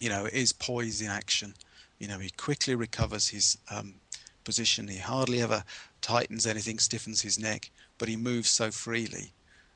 you 0.00 0.10
know, 0.10 0.26
is 0.26 0.52
poise 0.52 1.00
in 1.00 1.08
action. 1.08 1.54
You 1.98 2.08
know, 2.08 2.18
he 2.18 2.30
quickly 2.30 2.74
recovers 2.74 3.28
his 3.28 3.58
um, 3.70 3.94
position. 4.44 4.88
He 4.88 4.98
hardly 4.98 5.42
ever 5.42 5.64
tightens 6.00 6.46
anything, 6.46 6.78
stiffens 6.78 7.20
his 7.20 7.38
neck, 7.38 7.70
but 7.98 8.08
he 8.08 8.16
moves 8.16 8.48
so 8.48 8.70
freely. 8.70 9.32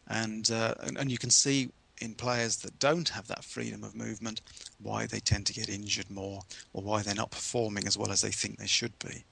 And, 0.09 0.51
uh, 0.51 0.75
and, 0.81 0.97
and 0.99 1.11
you 1.11 1.19
can 1.19 1.31
see 1.31 1.71
in 2.01 2.15
players 2.15 2.57
that 2.57 2.79
don't 2.79 3.09
have 3.09 3.29
that 3.29 3.45
freedom 3.45 3.85
of 3.85 3.95
movement 3.95 4.41
why 4.81 5.07
they 5.07 5.21
tend 5.21 5.47
to 5.47 5.53
get 5.53 5.69
injured 5.69 6.11
more 6.11 6.41
or 6.73 6.83
why 6.83 7.03
they're 7.03 7.15
not 7.15 7.31
performing 7.31 7.87
as 7.87 7.97
well 7.97 8.11
as 8.11 8.21
they 8.21 8.31
think 8.31 8.59
they 8.59 8.67
should 8.67 8.99
be. 8.99 9.25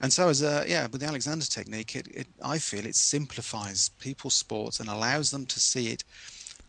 And 0.00 0.12
so, 0.12 0.28
as 0.28 0.42
a, 0.42 0.64
yeah, 0.66 0.86
with 0.86 1.02
the 1.02 1.06
Alexander 1.06 1.44
technique, 1.44 1.94
it, 1.94 2.08
it, 2.08 2.26
I 2.42 2.58
feel 2.58 2.86
it 2.86 2.96
simplifies 2.96 3.90
people's 4.00 4.34
sports 4.34 4.80
and 4.80 4.88
allows 4.88 5.30
them 5.30 5.44
to 5.46 5.60
see 5.60 5.88
it 5.88 6.04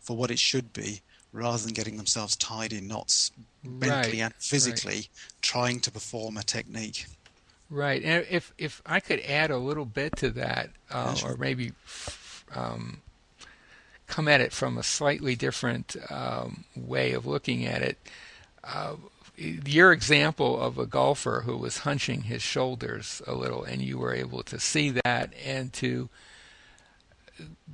for 0.00 0.16
what 0.16 0.30
it 0.30 0.38
should 0.38 0.72
be, 0.72 1.00
rather 1.32 1.58
than 1.64 1.72
getting 1.72 1.96
themselves 1.96 2.36
tied 2.36 2.72
in 2.74 2.86
knots 2.86 3.30
mentally 3.62 4.20
right, 4.20 4.24
and 4.24 4.34
physically 4.34 4.94
right. 4.94 5.08
trying 5.40 5.80
to 5.80 5.90
perform 5.90 6.36
a 6.36 6.42
technique. 6.42 7.06
Right, 7.70 8.02
and 8.02 8.26
if 8.30 8.52
if 8.58 8.82
I 8.84 9.00
could 9.00 9.20
add 9.20 9.50
a 9.50 9.56
little 9.56 9.86
bit 9.86 10.16
to 10.16 10.30
that, 10.30 10.70
uh, 10.90 11.06
yeah, 11.08 11.14
sure. 11.14 11.32
or 11.32 11.36
maybe 11.36 11.72
um, 12.54 13.00
come 14.06 14.28
at 14.28 14.40
it 14.42 14.52
from 14.52 14.76
a 14.76 14.82
slightly 14.82 15.34
different 15.34 15.96
um, 16.10 16.64
way 16.76 17.12
of 17.12 17.26
looking 17.26 17.64
at 17.64 17.80
it. 17.82 17.98
Uh, 18.62 18.96
your 19.36 19.90
example 19.90 20.60
of 20.60 20.78
a 20.78 20.86
golfer 20.86 21.42
who 21.46 21.56
was 21.56 21.78
hunching 21.78 22.24
his 22.24 22.42
shoulders 22.42 23.22
a 23.26 23.34
little, 23.34 23.64
and 23.64 23.80
you 23.80 23.98
were 23.98 24.14
able 24.14 24.42
to 24.42 24.60
see 24.60 24.90
that 24.90 25.32
and 25.44 25.72
to 25.72 26.10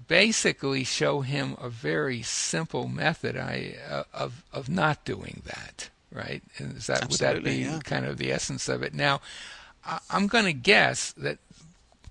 basically 0.07 0.85
show 0.85 1.21
him 1.21 1.57
a 1.61 1.69
very 1.69 2.23
simple 2.23 2.89
method 2.89 3.37
I, 3.37 3.75
uh, 3.89 4.05
of 4.13 4.43
of 4.53 4.69
not 4.69 5.05
doing 5.05 5.43
that. 5.47 5.91
Right? 6.11 6.43
And 6.57 6.77
is 6.77 6.87
that 6.87 7.03
Absolutely, 7.03 7.27
would 7.27 7.37
that 7.37 7.45
be 7.45 7.57
yeah. 7.65 7.81
kind 7.85 8.07
of 8.07 8.17
the 8.17 8.33
essence 8.33 8.69
of 8.69 8.83
it? 8.83 8.95
Now, 8.95 9.21
I, 9.85 9.99
I'm 10.11 10.27
going 10.27 10.47
to 10.47 10.55
guess 10.55 11.13
that 11.13 11.39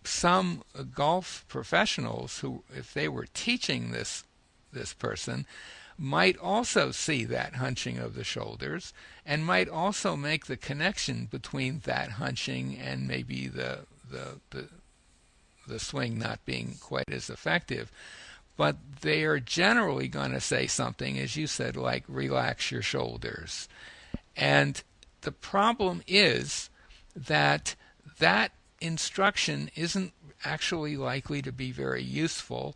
some 0.03 0.63
golf 0.95 1.43
professionals 1.47 2.39
who, 2.39 2.63
if 2.75 2.93
they 2.93 3.07
were 3.07 3.27
teaching 3.33 3.91
this 3.91 4.23
this 4.71 4.93
person, 4.93 5.45
might 5.97 6.37
also 6.37 6.91
see 6.91 7.25
that 7.25 7.55
hunching 7.55 7.97
of 7.97 8.13
the 8.13 8.23
shoulders 8.23 8.93
and 9.25 9.45
might 9.45 9.67
also 9.67 10.15
make 10.15 10.45
the 10.45 10.57
connection 10.57 11.25
between 11.25 11.81
that 11.85 12.11
hunching 12.11 12.77
and 12.77 13.07
maybe 13.07 13.47
the 13.47 13.79
the, 14.09 14.39
the 14.51 14.67
the 15.67 15.79
swing 15.79 16.17
not 16.17 16.43
being 16.45 16.75
quite 16.81 17.11
as 17.11 17.29
effective. 17.29 17.91
But 18.55 18.77
they 19.01 19.23
are 19.23 19.39
generally 19.39 20.07
going 20.07 20.31
to 20.31 20.41
say 20.41 20.65
something, 20.65 21.19
as 21.19 21.35
you 21.35 21.45
said, 21.45 21.75
like 21.75 22.03
relax 22.07 22.71
your 22.71 22.81
shoulders. 22.81 23.69
And 24.35 24.81
the 25.21 25.31
problem 25.31 26.01
is 26.07 26.69
that 27.15 27.75
that 28.19 28.51
instruction 28.81 29.69
isn't 29.75 30.13
actually 30.43 30.97
likely 30.97 31.41
to 31.41 31.51
be 31.51 31.71
very 31.71 32.03
useful 32.03 32.75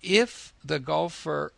if 0.00 0.52
the 0.64 0.78
golfer 0.78 1.52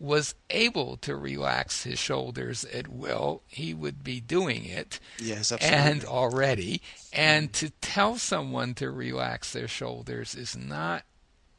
was 0.00 0.34
able 0.48 0.96
to 0.96 1.14
relax 1.14 1.84
his 1.84 1.98
shoulders 1.98 2.64
at 2.64 2.88
will, 2.88 3.42
he 3.46 3.74
would 3.74 4.02
be 4.02 4.18
doing 4.18 4.64
it. 4.64 4.98
Yes, 5.20 5.52
absolutely. 5.52 5.78
And 5.78 6.04
already. 6.04 6.82
And 7.12 7.52
to 7.52 7.68
tell 7.82 8.16
someone 8.16 8.72
to 8.74 8.90
relax 8.90 9.52
their 9.52 9.68
shoulders 9.68 10.34
is 10.34 10.56
not 10.56 11.04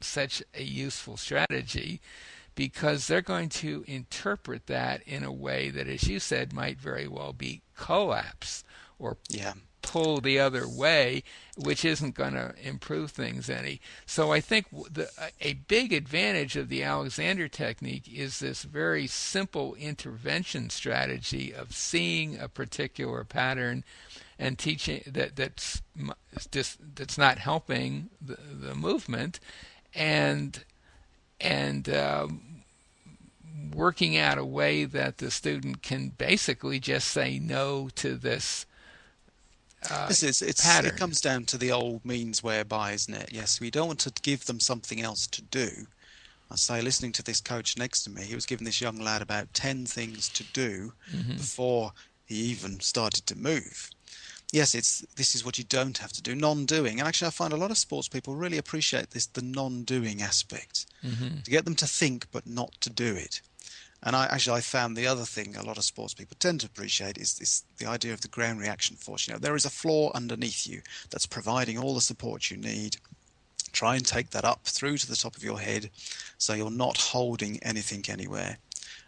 such 0.01 0.41
a 0.55 0.63
useful 0.63 1.17
strategy 1.17 2.01
because 2.55 3.07
they're 3.07 3.21
going 3.21 3.49
to 3.49 3.85
interpret 3.87 4.65
that 4.65 5.03
in 5.03 5.23
a 5.23 5.31
way 5.31 5.69
that, 5.69 5.87
as 5.87 6.07
you 6.07 6.19
said, 6.19 6.51
might 6.51 6.79
very 6.79 7.07
well 7.07 7.33
be 7.33 7.61
collapse 7.77 8.63
or 8.97 9.17
yeah. 9.29 9.53
Pull 9.81 10.21
the 10.21 10.39
other 10.39 10.67
way, 10.67 11.23
which 11.57 11.83
isn't 11.83 12.15
going 12.15 12.33
to 12.33 12.53
improve 12.61 13.11
things 13.11 13.49
any. 13.49 13.81
So 14.05 14.31
I 14.31 14.39
think 14.39 14.67
the, 14.71 15.09
a 15.41 15.53
big 15.53 15.93
advantage 15.93 16.55
of 16.55 16.69
the 16.69 16.83
Alexander 16.83 17.47
technique 17.47 18.11
is 18.11 18.39
this 18.39 18.63
very 18.63 19.07
simple 19.07 19.75
intervention 19.75 20.69
strategy 20.69 21.53
of 21.53 21.73
seeing 21.73 22.39
a 22.39 22.47
particular 22.47 23.23
pattern 23.23 23.83
and 24.39 24.57
teaching 24.57 25.03
that 25.05 25.35
that's 25.35 25.81
just 26.49 26.79
that's 26.95 27.17
not 27.17 27.37
helping 27.37 28.09
the, 28.19 28.37
the 28.59 28.73
movement 28.73 29.39
and 29.93 30.63
and 31.39 31.87
um, 31.89 32.41
working 33.73 34.17
out 34.17 34.37
a 34.37 34.45
way 34.45 34.85
that 34.85 35.19
the 35.19 35.31
student 35.31 35.81
can 35.81 36.09
basically 36.09 36.79
just 36.79 37.07
say 37.07 37.39
no 37.39 37.89
to 37.95 38.15
this 38.15 38.65
uh, 39.89 40.07
this 40.07 40.23
is 40.23 40.41
it's 40.41 40.63
pattern. 40.63 40.91
it 40.91 40.97
comes 40.97 41.21
down 41.21 41.45
to 41.45 41.57
the 41.57 41.71
old 41.71 42.05
means 42.05 42.43
whereby, 42.43 42.91
isn't 42.91 43.13
it? 43.13 43.29
Yes, 43.31 43.59
we 43.59 43.71
don't 43.71 43.87
want 43.87 43.99
to 44.01 44.13
give 44.21 44.45
them 44.45 44.59
something 44.59 45.01
else 45.01 45.27
to 45.27 45.41
do. 45.41 45.87
I 46.51 46.55
say, 46.55 46.81
listening 46.81 47.13
to 47.13 47.23
this 47.23 47.39
coach 47.39 47.77
next 47.77 48.03
to 48.03 48.09
me, 48.09 48.23
he 48.23 48.35
was 48.35 48.45
giving 48.45 48.65
this 48.65 48.81
young 48.81 48.99
lad 48.99 49.21
about 49.21 49.53
ten 49.53 49.85
things 49.85 50.27
to 50.29 50.43
do 50.43 50.93
mm-hmm. 51.11 51.33
before 51.33 51.93
he 52.25 52.35
even 52.35 52.79
started 52.79 53.25
to 53.27 53.37
move. 53.37 53.89
Yes, 54.51 54.75
it's 54.75 54.99
this 55.15 55.33
is 55.33 55.45
what 55.45 55.57
you 55.57 55.63
don't 55.63 55.97
have 55.97 56.11
to 56.11 56.21
do, 56.21 56.35
non-doing. 56.35 56.99
And 56.99 57.07
actually, 57.07 57.27
I 57.27 57.31
find 57.31 57.53
a 57.53 57.57
lot 57.57 57.71
of 57.71 57.77
sports 57.77 58.09
people 58.09 58.35
really 58.35 58.57
appreciate 58.57 59.11
this, 59.11 59.27
the 59.27 59.41
non-doing 59.41 60.21
aspect, 60.21 60.87
mm-hmm. 61.03 61.39
to 61.43 61.51
get 61.51 61.63
them 61.63 61.75
to 61.75 61.87
think 61.87 62.27
but 62.31 62.45
not 62.45 62.73
to 62.81 62.89
do 62.89 63.15
it. 63.15 63.41
And 64.03 64.15
I 64.15 64.25
actually 64.25 64.57
I 64.57 64.61
found 64.61 64.97
the 64.97 65.07
other 65.07 65.25
thing 65.25 65.55
a 65.55 65.63
lot 65.63 65.77
of 65.77 65.83
sports 65.83 66.13
people 66.13 66.35
tend 66.39 66.61
to 66.61 66.65
appreciate 66.65 67.17
is 67.17 67.35
this 67.35 67.63
the 67.77 67.85
idea 67.85 68.13
of 68.13 68.21
the 68.21 68.27
ground 68.27 68.59
reaction 68.59 68.95
force. 68.95 69.27
You 69.27 69.33
know, 69.33 69.39
there 69.39 69.55
is 69.55 69.65
a 69.65 69.69
floor 69.69 70.11
underneath 70.15 70.65
you 70.67 70.81
that's 71.11 71.25
providing 71.25 71.77
all 71.77 71.93
the 71.93 72.01
support 72.01 72.49
you 72.49 72.57
need. 72.57 72.97
Try 73.71 73.95
and 73.95 74.05
take 74.05 74.31
that 74.31 74.43
up 74.43 74.65
through 74.65 74.97
to 74.97 75.07
the 75.07 75.15
top 75.15 75.37
of 75.37 75.43
your 75.43 75.59
head 75.59 75.89
so 76.37 76.53
you're 76.53 76.71
not 76.71 76.97
holding 76.97 77.61
anything 77.63 78.03
anywhere. 78.09 78.57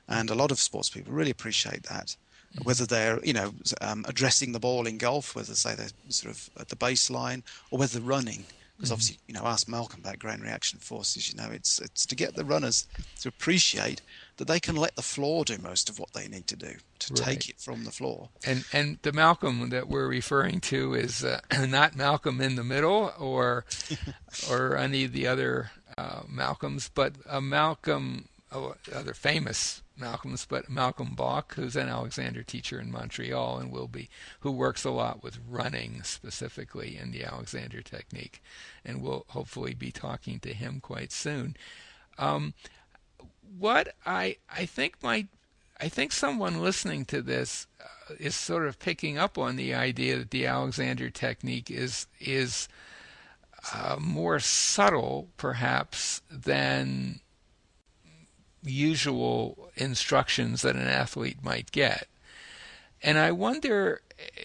And 0.08 0.30
a 0.30 0.36
lot 0.36 0.52
of 0.52 0.60
sports 0.60 0.90
people 0.90 1.14
really 1.14 1.32
appreciate 1.32 1.84
that. 1.84 2.16
Mm-hmm. 2.54 2.64
Whether 2.64 2.86
they're, 2.86 3.20
you 3.24 3.34
know, 3.34 3.54
um, 3.82 4.06
addressing 4.08 4.52
the 4.52 4.60
ball 4.60 4.86
in 4.86 5.00
golf, 5.00 5.36
whether 5.36 5.56
say 5.56 5.74
they're 5.74 5.88
sort 6.10 6.34
of 6.34 6.50
at 6.60 6.70
the 6.70 6.76
baseline, 6.76 7.42
or 7.72 7.80
whether 7.80 8.00
they're 8.00 8.08
running, 8.08 8.46
because 8.78 8.90
mm-hmm. 8.90 8.94
obviously, 8.94 9.18
you 9.28 9.34
know, 9.34 9.46
ask 9.46 9.68
Malcolm 9.68 10.02
about 10.02 10.20
ground 10.20 10.44
reaction 10.44 10.78
forces. 10.80 11.32
You 11.32 11.38
know, 11.42 11.50
it's 11.52 11.80
it's 11.80 12.06
to 12.06 12.16
get 12.16 12.36
the 12.36 12.46
runners 12.46 12.86
to 13.22 13.30
appreciate 13.30 14.02
that 14.38 14.48
they 14.48 14.60
can 14.60 14.76
let 14.76 14.96
the 14.96 15.02
floor 15.02 15.46
do 15.46 15.58
most 15.58 15.90
of 15.90 16.00
what 16.00 16.14
they 16.14 16.28
need 16.28 16.48
to 16.48 16.56
do 16.56 16.76
to 17.00 17.14
right. 17.14 17.24
take 17.24 17.50
it 17.50 17.60
from 17.60 17.84
the 17.84 17.92
floor. 17.92 18.30
And 18.46 18.66
and 18.74 18.98
the 19.02 19.14
Malcolm 19.14 19.70
that 19.70 19.88
we're 19.88 20.08
referring 20.08 20.60
to 20.62 20.94
is 20.94 21.24
uh, 21.24 21.42
not 21.68 21.96
Malcolm 21.96 22.42
in 22.42 22.56
the 22.56 22.64
middle 22.64 23.14
or 23.20 23.66
or 24.50 24.78
any 24.78 25.04
of 25.04 25.12
the 25.12 25.28
other 25.28 25.72
uh, 25.98 26.22
Malcolms, 26.28 26.90
but 26.94 27.14
a 27.30 27.42
Malcolm, 27.42 28.28
oh, 28.52 28.76
other 28.94 29.14
famous 29.14 29.82
Malcolms, 29.96 30.46
but 30.46 30.70
Malcolm 30.70 31.14
Balk, 31.16 31.54
who's 31.54 31.76
an 31.76 31.88
Alexander 31.88 32.42
teacher 32.42 32.80
in 32.80 32.92
Montreal 32.92 33.60
and 33.60 33.72
will 33.72 33.88
be, 33.88 34.10
who 34.40 34.52
works 34.52 34.84
a 34.84 34.92
lot 34.92 35.24
with 35.24 35.40
running 35.48 36.02
specifically 36.04 36.98
in 36.98 37.12
the 37.12 37.24
Alexander 37.24 37.82
technique, 37.82 38.42
and 38.84 39.02
we'll 39.02 39.26
hopefully 39.30 39.74
be 39.74 39.92
talking 39.92 40.40
to 40.40 40.54
him 40.54 40.80
quite 40.82 41.12
soon. 41.12 41.56
Um, 42.18 42.54
what 43.58 43.96
I 44.06 44.38
I 44.50 44.66
think 44.66 45.02
might 45.02 45.28
I 45.80 45.90
think 45.90 46.12
someone 46.12 46.62
listening 46.62 47.06
to 47.06 47.22
this 47.22 47.68
uh, 47.82 48.16
is 48.20 48.36
sort 48.36 48.68
of 48.68 48.80
picking 48.80 49.18
up 49.18 49.38
on 49.38 49.56
the 49.56 49.74
idea 49.74 50.18
that 50.18 50.32
the 50.32 50.46
Alexander 50.46 51.10
technique 51.10 51.70
is 51.70 52.08
is 52.20 52.68
uh, 53.74 53.98
more 54.00 54.40
subtle, 54.40 55.30
perhaps, 55.38 56.22
than 56.30 57.20
usual 58.62 59.72
instructions 59.76 60.62
that 60.62 60.76
an 60.76 60.88
athlete 60.88 61.44
might 61.44 61.72
get. 61.72 62.08
And 63.02 63.18
I 63.18 63.32
wonder, 63.32 64.02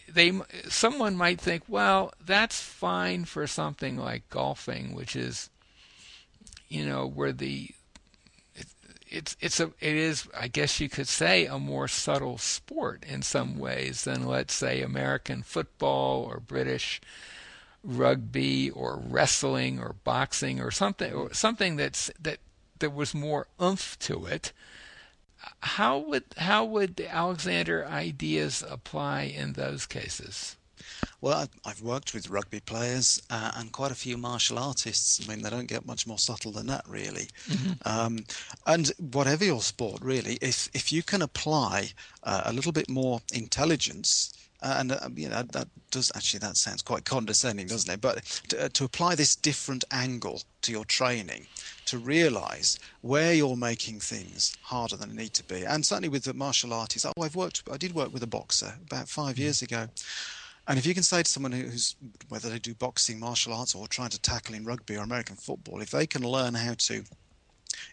they 0.09 0.41
someone 0.69 1.17
might 1.17 1.41
think, 1.41 1.65
well, 1.69 2.13
that's 2.25 2.61
fine 2.61 3.25
for 3.25 3.47
something 3.47 3.97
like 3.97 4.29
golfing, 4.29 4.95
which 4.95 5.15
is, 5.15 5.51
you 6.69 6.85
know, 6.85 7.07
where 7.07 7.33
the 7.33 7.71
it's 9.11 9.37
it's 9.41 9.61
a 9.61 9.73
it 9.81 9.97
is 9.97 10.29
I 10.39 10.49
guess 10.49 10.81
you 10.81 10.89
could 10.89 11.09
say 11.09 11.47
a 11.47 11.59
more 11.59 11.89
subtle 11.89 12.39
sport 12.39 13.05
in 13.07 13.23
some 13.23 13.59
ways 13.59 14.05
than 14.05 14.27
let's 14.27 14.55
say 14.55 14.83
American 14.83 15.43
football 15.43 16.25
or 16.25 16.41
British 16.41 17.01
rugby 17.83 18.71
or 18.71 19.01
wrestling 19.09 19.81
or 19.81 19.95
boxing 20.05 20.61
or 20.61 20.71
something 20.71 21.13
or 21.13 21.33
something 21.33 21.77
that's 21.77 22.11
that 22.21 22.39
there 22.79 22.91
was 22.91 23.15
more 23.15 23.49
oomph 23.61 23.99
to 24.01 24.27
it. 24.27 24.53
How 25.61 25.99
would 25.99 26.25
how 26.37 26.65
would 26.65 26.97
the 26.97 27.11
Alexander 27.11 27.87
ideas 27.87 28.63
apply 28.69 29.23
in 29.23 29.55
those 29.55 29.87
cases? 29.87 30.57
Well, 31.21 31.49
I've 31.65 31.83
worked 31.83 32.15
with 32.15 32.31
rugby 32.31 32.61
players 32.61 33.21
uh, 33.31 33.53
and 33.57 33.73
quite 33.73 33.91
a 33.91 33.97
few 33.97 34.17
martial 34.17 34.59
artists. 34.59 35.21
I 35.25 35.29
mean, 35.31 35.43
they 35.43 35.51
don't 35.51 35.67
get 35.67 35.87
much 35.87 36.07
more 36.07 36.19
subtle 36.19 36.53
than 36.53 36.67
that, 36.67 36.85
really. 36.89 37.29
Mm-hmm. 37.49 37.73
Um, 37.85 38.25
and 38.67 38.93
whatever 39.13 39.45
your 39.45 39.63
sport, 39.63 40.01
really, 40.03 40.39
if 40.41 40.69
if 40.75 40.93
you 40.93 41.03
can 41.03 41.23
apply 41.23 41.91
uh, 42.23 42.43
a 42.45 42.53
little 42.53 42.73
bit 42.73 42.89
more 42.89 43.21
intelligence. 43.33 44.35
Uh, 44.61 44.75
and 44.79 44.91
uh, 44.91 45.09
you 45.15 45.29
know 45.29 45.45
that 45.53 45.69
does 45.93 46.11
actually 46.17 46.41
that 46.41 46.57
sounds 46.57 46.83
quite 46.83 47.05
condescending, 47.05 47.69
doesn't 47.69 47.93
it? 47.93 48.01
But 48.01 48.25
to, 48.49 48.65
uh, 48.65 48.69
to 48.71 48.85
apply 48.85 49.15
this 49.15 49.37
different 49.37 49.85
angle 49.93 50.43
to 50.63 50.73
your 50.73 50.85
training, 50.85 51.47
to 51.87 51.97
realise 51.97 52.77
where 53.03 53.33
you're 53.33 53.57
making 53.57 54.01
things 54.01 54.57
harder 54.63 54.97
than 54.97 55.11
they 55.11 55.23
need 55.23 55.35
to 55.35 55.45
be, 55.45 55.63
and 55.63 55.87
certainly 55.87 56.09
with 56.09 56.25
the 56.25 56.35
martial 56.35 56.73
artists. 56.73 57.07
Oh, 57.07 57.23
I've 57.23 57.37
worked. 57.37 57.63
I 57.71 57.77
did 57.77 57.95
work 57.95 58.13
with 58.13 58.25
a 58.25 58.27
boxer 58.27 58.75
about 58.85 59.09
five 59.09 59.37
mm. 59.37 59.39
years 59.39 59.63
ago, 59.63 59.89
and 60.69 60.79
if 60.79 60.85
you 60.85 60.93
can 60.93 61.03
say 61.03 61.23
to 61.23 61.31
someone 61.31 61.53
who's, 61.53 61.97
whether 62.29 62.51
they 62.51 62.59
do 62.59 62.75
boxing, 62.75 63.19
martial 63.19 63.55
arts, 63.55 63.75
or 63.75 63.89
trying 63.89 64.11
to 64.11 64.21
tackle 64.21 64.55
in 64.55 64.67
rugby 64.67 64.97
or 64.97 65.03
American 65.03 65.35
football, 65.37 65.81
if 65.81 65.91
they 65.91 66.07
can 66.07 66.23
learn 66.23 66.53
how 66.53 66.75
to 66.75 67.03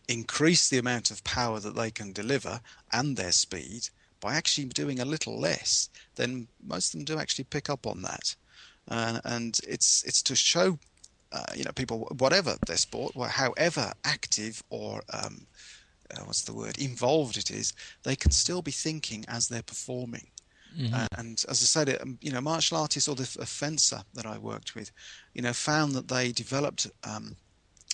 increase 0.09 0.69
the 0.69 0.77
amount 0.77 1.09
of 1.09 1.23
power 1.23 1.59
that 1.61 1.75
they 1.75 1.89
can 1.89 2.11
deliver 2.11 2.59
and 2.91 3.15
their 3.15 3.31
speed 3.31 3.87
by 4.19 4.35
actually 4.35 4.65
doing 4.65 4.99
a 4.99 5.05
little 5.05 5.39
less, 5.39 5.89
then 6.15 6.47
most 6.67 6.93
of 6.93 6.99
them 6.99 7.05
do 7.05 7.17
actually 7.17 7.45
pick 7.45 7.69
up 7.69 7.87
on 7.87 8.01
that. 8.01 8.35
Uh, 8.89 9.19
and 9.23 9.59
it's 9.67 10.03
it's 10.03 10.21
to 10.21 10.35
show, 10.35 10.77
uh, 11.31 11.45
you 11.55 11.63
know, 11.63 11.71
people 11.71 12.07
whatever 12.17 12.55
their 12.67 12.77
sport, 12.77 13.15
however 13.15 13.93
active 14.03 14.61
or 14.69 15.01
um, 15.13 15.47
uh, 16.13 16.21
what's 16.25 16.43
the 16.43 16.53
word 16.53 16.77
involved 16.77 17.37
it 17.37 17.49
is, 17.49 17.73
they 18.03 18.15
can 18.15 18.31
still 18.31 18.61
be 18.61 18.71
thinking 18.71 19.25
as 19.27 19.47
they're 19.47 19.63
performing. 19.63 20.27
Mm-hmm. 20.77 20.93
Uh, 20.93 21.07
and 21.17 21.43
as 21.49 21.61
I 21.61 21.65
said, 21.65 22.01
um, 22.01 22.17
you 22.21 22.31
know, 22.31 22.41
martial 22.41 22.77
artists 22.77 23.07
or 23.07 23.15
the 23.15 23.25
fencer 23.25 24.01
that 24.13 24.25
I 24.25 24.37
worked 24.37 24.75
with, 24.75 24.91
you 25.33 25.41
know, 25.41 25.53
found 25.53 25.93
that 25.93 26.07
they 26.07 26.31
developed 26.31 26.87
um, 27.03 27.35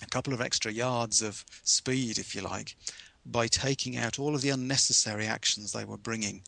a 0.02 0.06
couple 0.06 0.32
of 0.32 0.40
extra 0.40 0.72
yards 0.72 1.22
of 1.22 1.44
speed, 1.64 2.18
if 2.18 2.34
you 2.34 2.42
like, 2.42 2.76
by 3.24 3.46
taking 3.46 3.96
out 3.96 4.18
all 4.18 4.34
of 4.34 4.40
the 4.40 4.50
unnecessary 4.50 5.26
actions 5.26 5.72
they 5.72 5.84
were 5.84 5.96
bringing. 5.96 6.42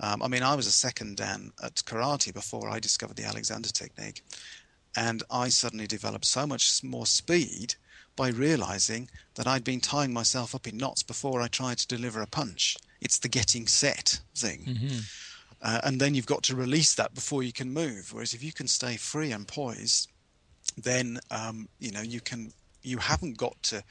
Um, 0.00 0.22
I 0.22 0.28
mean, 0.28 0.42
I 0.42 0.54
was 0.54 0.66
a 0.66 0.72
second 0.72 1.16
dan 1.16 1.52
at 1.62 1.74
karate 1.76 2.32
before 2.32 2.70
I 2.70 2.78
discovered 2.78 3.16
the 3.16 3.24
Alexander 3.24 3.68
technique, 3.68 4.22
and 4.96 5.22
I 5.30 5.48
suddenly 5.48 5.86
developed 5.86 6.24
so 6.24 6.46
much 6.46 6.82
more 6.82 7.06
speed 7.06 7.74
by 8.16 8.28
realizing 8.28 9.08
that 9.34 9.46
I'd 9.46 9.64
been 9.64 9.80
tying 9.80 10.12
myself 10.12 10.54
up 10.54 10.66
in 10.66 10.76
knots 10.76 11.02
before 11.02 11.40
I 11.40 11.48
tried 11.48 11.78
to 11.78 11.86
deliver 11.86 12.22
a 12.22 12.26
punch. 12.26 12.76
It's 13.00 13.18
the 13.18 13.28
getting 13.28 13.66
set 13.66 14.20
thing. 14.34 14.64
Mm-hmm. 14.66 14.98
Uh, 15.62 15.80
and 15.84 16.00
then 16.00 16.14
you've 16.14 16.26
got 16.26 16.42
to 16.44 16.56
release 16.56 16.94
that 16.94 17.14
before 17.14 17.42
you 17.42 17.52
can 17.52 17.72
move. 17.72 18.12
Whereas 18.12 18.34
if 18.34 18.42
you 18.42 18.52
can 18.52 18.66
stay 18.66 18.96
free 18.96 19.32
and 19.32 19.46
poised, 19.46 20.08
then 20.76 21.18
um, 21.30 21.68
you 21.78 21.90
know 21.90 22.02
you 22.02 22.20
can 22.20 22.52
you 22.82 22.98
haven't 22.98 23.36
got 23.36 23.62
to 23.64 23.82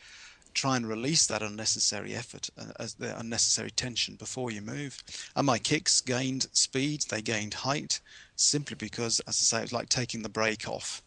try 0.54 0.76
and 0.76 0.88
release 0.88 1.28
that 1.28 1.44
unnecessary 1.44 2.16
effort, 2.16 2.50
uh, 2.58 2.66
as 2.80 2.96
the 2.96 3.18
unnecessary 3.20 3.70
tension 3.70 4.16
before 4.16 4.52
you 4.52 4.62
move. 4.62 4.98
And 5.36 5.46
my 5.46 5.60
kicks 5.60 6.02
gained 6.02 6.48
speed, 6.54 7.06
they 7.10 7.22
gained 7.22 7.54
height, 7.54 8.00
simply 8.36 8.76
because, 8.76 9.20
as 9.22 9.36
I 9.36 9.46
say, 9.58 9.64
it's 9.64 9.72
like 9.72 9.90
taking 9.90 10.24
the 10.24 10.30
brake 10.30 10.68
off, 10.68 11.04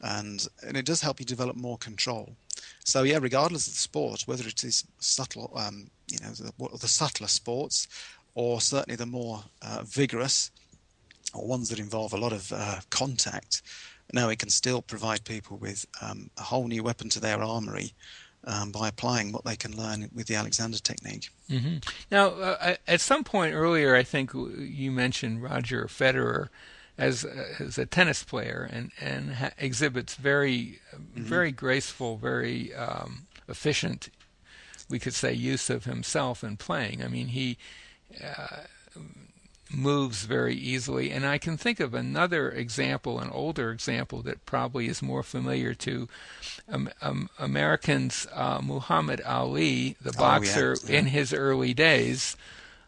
and 0.00 0.46
and 0.66 0.76
it 0.76 0.84
does 0.84 1.00
help 1.00 1.20
you 1.20 1.26
develop 1.26 1.56
more 1.56 1.78
control. 1.78 2.34
So 2.84 3.02
yeah, 3.02 3.18
regardless 3.20 3.66
of 3.66 3.74
the 3.74 3.78
sport, 3.78 4.22
whether 4.26 4.46
it 4.46 4.64
is 4.64 4.84
subtle, 4.98 5.52
um, 5.56 5.88
you 6.08 6.18
know, 6.20 6.30
the, 6.30 6.78
the 6.78 6.88
subtler 6.88 7.28
sports 7.28 7.88
or 8.34 8.60
certainly 8.60 8.96
the 8.96 9.06
more 9.06 9.44
uh, 9.62 9.82
vigorous 9.84 10.50
or 11.34 11.46
ones 11.46 11.68
that 11.68 11.78
involve 11.78 12.12
a 12.12 12.18
lot 12.18 12.32
of 12.32 12.52
uh, 12.52 12.80
contact, 12.90 13.62
now 14.12 14.28
it 14.28 14.38
can 14.38 14.50
still 14.50 14.82
provide 14.82 15.24
people 15.24 15.56
with 15.56 15.86
um, 16.00 16.30
a 16.36 16.42
whole 16.42 16.66
new 16.68 16.82
weapon 16.82 17.08
to 17.10 17.20
their 17.20 17.42
armory 17.42 17.92
um, 18.44 18.72
by 18.72 18.88
applying 18.88 19.32
what 19.32 19.44
they 19.44 19.56
can 19.56 19.76
learn 19.76 20.08
with 20.14 20.26
the 20.26 20.34
Alexander 20.34 20.78
technique. 20.78 21.30
Mm-hmm. 21.48 21.76
Now, 22.10 22.28
uh, 22.28 22.76
at 22.86 23.00
some 23.00 23.24
point 23.24 23.54
earlier, 23.54 23.94
I 23.94 24.02
think 24.02 24.32
you 24.34 24.90
mentioned 24.90 25.42
Roger 25.42 25.84
Federer 25.84 26.48
as 26.98 27.24
as 27.58 27.78
a 27.78 27.86
tennis 27.86 28.22
player 28.22 28.68
and 28.70 28.90
and 29.00 29.34
ha- 29.34 29.50
exhibits 29.58 30.14
very 30.14 30.80
mm-hmm. 30.94 31.22
very 31.22 31.52
graceful, 31.52 32.16
very 32.16 32.74
um, 32.74 33.26
efficient, 33.48 34.10
we 34.90 34.98
could 34.98 35.14
say, 35.14 35.32
use 35.32 35.70
of 35.70 35.84
himself 35.84 36.44
in 36.44 36.56
playing. 36.56 37.02
I 37.02 37.08
mean, 37.08 37.28
he. 37.28 37.56
Uh, 38.22 38.62
moves 39.74 40.24
very 40.24 40.54
easily. 40.54 41.10
And 41.10 41.26
I 41.26 41.38
can 41.38 41.56
think 41.56 41.80
of 41.80 41.94
another 41.94 42.50
example, 42.50 43.18
an 43.18 43.30
older 43.30 43.70
example 43.70 44.22
that 44.22 44.44
probably 44.46 44.86
is 44.86 45.02
more 45.02 45.22
familiar 45.22 45.74
to 45.74 46.08
um, 46.68 46.90
um, 47.00 47.30
Americans. 47.38 48.26
Uh, 48.32 48.60
Muhammad 48.62 49.20
Ali, 49.22 49.96
the 50.00 50.12
boxer 50.12 50.76
oh, 50.78 50.86
yeah. 50.86 50.98
in 50.98 51.06
his 51.06 51.32
early 51.32 51.74
days, 51.74 52.36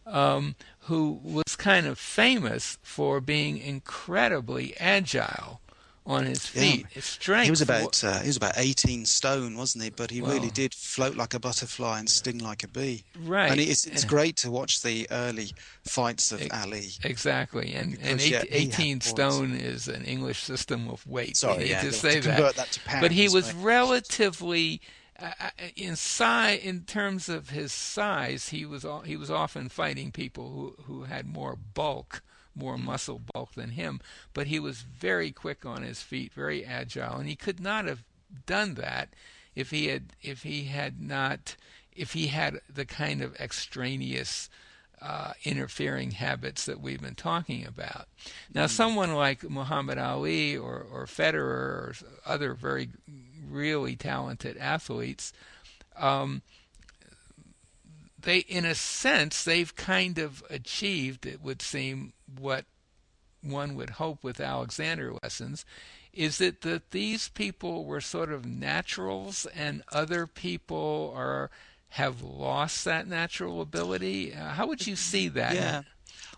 um, 0.06 0.54
who 0.80 1.18
was 1.22 1.56
kind 1.56 1.86
of 1.86 1.98
famous 1.98 2.78
for 2.82 3.20
being 3.20 3.56
incredibly 3.58 4.76
agile 4.78 5.60
on 6.06 6.26
his 6.26 6.46
feet. 6.46 6.80
Yeah. 6.80 6.86
His 6.90 7.04
strength. 7.04 7.44
He 7.44 7.50
was 7.50 7.62
about 7.62 8.04
uh, 8.04 8.20
he 8.20 8.26
was 8.26 8.36
about 8.36 8.54
eighteen 8.56 9.04
stone, 9.04 9.56
wasn't 9.56 9.84
he? 9.84 9.90
But 9.90 10.10
he 10.10 10.20
well, 10.20 10.32
really 10.32 10.50
did 10.50 10.74
float 10.74 11.16
like 11.16 11.34
a 11.34 11.40
butterfly 11.40 11.98
and 11.98 12.08
sting 12.08 12.38
like 12.38 12.62
a 12.62 12.68
bee. 12.68 13.04
Right. 13.18 13.50
And 13.50 13.60
it's 13.60 13.86
it's 13.86 14.04
great 14.04 14.36
to 14.38 14.50
watch 14.50 14.82
the 14.82 15.06
early 15.10 15.50
fights 15.82 16.32
of 16.32 16.46
Ali. 16.52 16.90
Exactly. 17.04 17.74
And 17.74 17.92
because, 17.92 18.08
and 18.08 18.20
eight, 18.20 18.30
yeah, 18.30 18.42
eighteen 18.50 19.00
stone 19.00 19.52
is 19.54 19.88
an 19.88 20.04
English 20.04 20.42
system 20.42 20.88
of 20.88 21.06
weight. 21.06 21.36
Sorry, 21.36 21.70
yeah, 21.70 21.82
to 21.82 21.92
say 21.92 22.20
to 22.20 22.28
that. 22.28 22.56
that 22.56 22.78
pounds, 22.84 23.02
but 23.02 23.10
he 23.10 23.28
was 23.28 23.52
relatively. 23.54 24.80
Uh, 25.16 25.30
uh, 25.40 25.50
in 25.76 25.94
size, 25.94 26.58
in 26.64 26.80
terms 26.80 27.28
of 27.28 27.50
his 27.50 27.72
size, 27.72 28.48
he 28.48 28.66
was 28.66 28.84
he 29.04 29.16
was 29.16 29.30
often 29.30 29.68
fighting 29.68 30.10
people 30.10 30.50
who 30.50 30.74
who 30.86 31.04
had 31.04 31.24
more 31.24 31.54
bulk 31.54 32.20
more 32.54 32.78
muscle 32.78 33.20
bulk 33.32 33.54
than 33.54 33.70
him, 33.70 34.00
but 34.32 34.46
he 34.46 34.58
was 34.58 34.82
very 34.82 35.32
quick 35.32 35.64
on 35.66 35.82
his 35.82 36.02
feet, 36.02 36.32
very 36.32 36.64
agile, 36.64 37.16
and 37.16 37.28
he 37.28 37.36
could 37.36 37.60
not 37.60 37.84
have 37.86 38.02
done 38.46 38.74
that 38.74 39.10
if 39.54 39.70
he 39.70 39.86
had 39.86 40.12
if 40.22 40.42
he 40.42 40.64
had 40.64 41.00
not 41.00 41.56
if 41.94 42.12
he 42.12 42.28
had 42.28 42.60
the 42.72 42.84
kind 42.84 43.22
of 43.22 43.36
extraneous 43.36 44.50
uh, 45.00 45.32
interfering 45.44 46.12
habits 46.12 46.64
that 46.64 46.80
we've 46.80 47.02
been 47.02 47.14
talking 47.14 47.66
about. 47.66 48.08
Now, 48.52 48.64
mm. 48.64 48.70
someone 48.70 49.14
like 49.14 49.48
Muhammad 49.48 49.98
Ali 49.98 50.56
or, 50.56 50.86
or 50.90 51.06
Federer 51.06 51.34
or 51.34 51.94
other 52.24 52.54
very 52.54 52.88
really 53.46 53.96
talented 53.96 54.56
athletes, 54.56 55.32
um, 55.96 56.42
they, 58.18 58.38
in 58.38 58.64
a 58.64 58.74
sense, 58.74 59.44
they've 59.44 59.76
kind 59.76 60.18
of 60.18 60.42
achieved, 60.48 61.26
it 61.26 61.42
would 61.42 61.60
seem, 61.60 62.14
what 62.38 62.64
one 63.42 63.74
would 63.74 63.90
hope 63.90 64.22
with 64.22 64.40
Alexander 64.40 65.12
lessons, 65.22 65.64
is 66.12 66.40
it 66.40 66.62
that 66.62 66.90
these 66.92 67.28
people 67.28 67.84
were 67.84 68.00
sort 68.00 68.32
of 68.32 68.46
naturals 68.46 69.46
and 69.54 69.82
other 69.92 70.26
people 70.26 71.12
are 71.16 71.50
have 71.90 72.22
lost 72.22 72.84
that 72.84 73.06
natural 73.06 73.60
ability? 73.60 74.34
Uh, 74.34 74.48
how 74.50 74.66
would 74.66 74.86
you 74.86 74.96
see 74.96 75.28
that? 75.28 75.54
Yeah. 75.54 75.82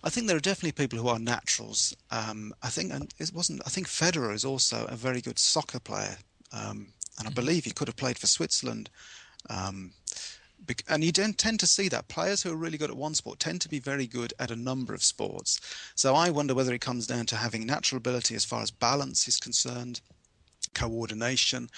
I 0.05 0.11
think 0.11 0.27
there 0.27 0.37
are 0.37 0.41
definitely 0.41 0.73
people 0.73 0.99
who 0.99 1.09
are 1.09 1.19
naturals. 1.19 1.97
Um, 2.11 2.55
I 2.63 2.69
think, 2.69 2.93
and 2.93 3.13
it 3.19 3.33
wasn't. 3.35 3.63
I 3.67 3.71
think 3.71 3.87
Federer 3.87 4.35
is 4.35 4.45
also 4.45 4.87
a 4.87 4.97
very 4.97 5.21
good 5.21 5.39
soccer 5.39 5.81
player, 5.81 6.19
um, 6.53 6.93
and 7.19 7.27
I 7.27 7.31
mm-hmm. 7.31 7.35
believe 7.35 7.65
he 7.65 7.71
could 7.71 7.89
have 7.89 7.97
played 7.97 8.19
for 8.19 8.27
Switzerland. 8.27 8.91
Um, 9.49 9.93
and 10.89 11.05
you 11.05 11.13
don't 11.13 11.39
tend 11.39 11.61
to 11.61 11.67
see 11.67 11.89
that 11.89 12.09
players 12.09 12.43
who 12.43 12.53
are 12.53 12.57
really 12.57 12.79
good 12.79 12.91
at 12.91 12.97
one 12.97 13.15
sport 13.15 13.39
tend 13.39 13.61
to 13.63 13.69
be 13.69 13.79
very 13.79 14.07
good 14.07 14.33
at 14.39 14.51
a 14.51 14.57
number 14.57 14.95
of 14.95 15.03
sports. 15.03 15.61
So 15.95 16.15
I 16.15 16.31
wonder 16.31 16.55
whether 16.55 16.75
it 16.75 16.81
comes 16.81 17.07
down 17.07 17.27
to 17.27 17.37
having 17.37 17.67
natural 17.67 17.99
ability 17.99 18.35
as 18.35 18.45
far 18.45 18.63
as 18.63 18.71
balance 18.71 19.29
is 19.29 19.39
concerned, 19.39 20.01
coordination, 20.75 21.69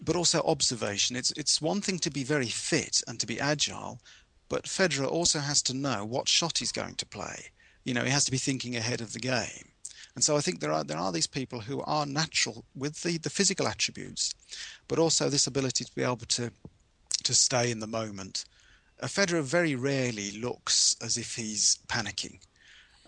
but 0.00 0.16
also 0.16 0.40
observation. 0.42 1.16
It's 1.16 1.32
it's 1.32 1.62
one 1.62 1.80
thing 1.80 1.98
to 2.00 2.10
be 2.10 2.24
very 2.24 2.48
fit 2.48 3.02
and 3.08 3.18
to 3.20 3.26
be 3.26 3.40
agile, 3.40 4.00
but 4.48 4.64
Federer 4.64 5.08
also 5.08 5.38
has 5.40 5.62
to 5.62 5.74
know 5.74 6.04
what 6.04 6.28
shot 6.28 6.58
he's 6.58 6.72
going 6.72 6.96
to 6.96 7.06
play. 7.06 7.46
You 7.84 7.94
know, 7.94 8.04
he 8.04 8.10
has 8.10 8.24
to 8.26 8.30
be 8.30 8.38
thinking 8.38 8.76
ahead 8.76 9.00
of 9.00 9.12
the 9.12 9.20
game. 9.20 9.72
And 10.14 10.24
so 10.24 10.36
I 10.36 10.40
think 10.40 10.60
there 10.60 10.72
are 10.72 10.82
there 10.82 10.98
are 10.98 11.12
these 11.12 11.26
people 11.26 11.60
who 11.60 11.82
are 11.82 12.06
natural 12.06 12.64
with 12.74 13.02
the, 13.02 13.18
the 13.18 13.30
physical 13.30 13.68
attributes, 13.68 14.34
but 14.88 14.98
also 14.98 15.28
this 15.28 15.46
ability 15.46 15.84
to 15.84 15.94
be 15.94 16.02
able 16.02 16.16
to 16.16 16.50
to 17.26 17.34
stay 17.34 17.70
in 17.70 17.80
the 17.80 17.86
moment. 17.86 18.44
A 19.00 19.06
Federer 19.06 19.42
very 19.42 19.74
rarely 19.74 20.30
looks 20.32 20.96
as 21.02 21.16
if 21.16 21.34
he's 21.34 21.78
panicking. 21.88 22.38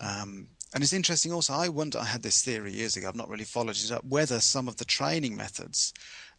Um, 0.00 0.48
and 0.74 0.82
it's 0.82 0.92
interesting 0.92 1.32
also, 1.32 1.54
I 1.54 1.68
wonder, 1.68 1.98
I 1.98 2.04
had 2.04 2.22
this 2.22 2.42
theory 2.42 2.72
years 2.72 2.96
ago, 2.96 3.08
I've 3.08 3.16
not 3.16 3.30
really 3.30 3.44
followed 3.44 3.76
it 3.76 3.90
up, 3.90 4.04
whether 4.04 4.38
some 4.40 4.68
of 4.68 4.76
the 4.76 4.84
training 4.84 5.34
methods 5.34 5.94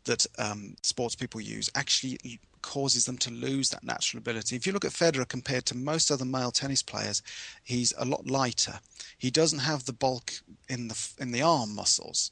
that 0.06 0.26
um, 0.38 0.76
sports 0.84 1.16
people 1.16 1.42
use 1.42 1.70
actually 1.76 2.40
causes 2.62 3.06
them 3.06 3.18
to 3.18 3.32
lose 3.32 3.70
that 3.70 3.84
natural 3.84 4.20
ability. 4.20 4.56
If 4.56 4.68
you 4.68 4.74
look 4.74 4.86
at 4.86 4.92
Federer 4.92 5.28
compared 5.28 5.66
to 5.68 5.78
most 5.78 6.12
other 6.12 6.26
male 6.26 6.52
tennis 6.52 6.84
players, 6.84 7.22
he's 7.64 7.94
a 7.98 8.06
lot 8.06 8.30
lighter. 8.30 8.80
He 9.18 9.32
doesn't 9.32 9.60
have 9.60 9.86
the 9.86 9.94
bulk 9.94 10.34
in 10.68 10.90
the 10.90 11.10
in 11.20 11.32
the 11.32 11.42
arm 11.42 11.74
muscles. 11.74 12.32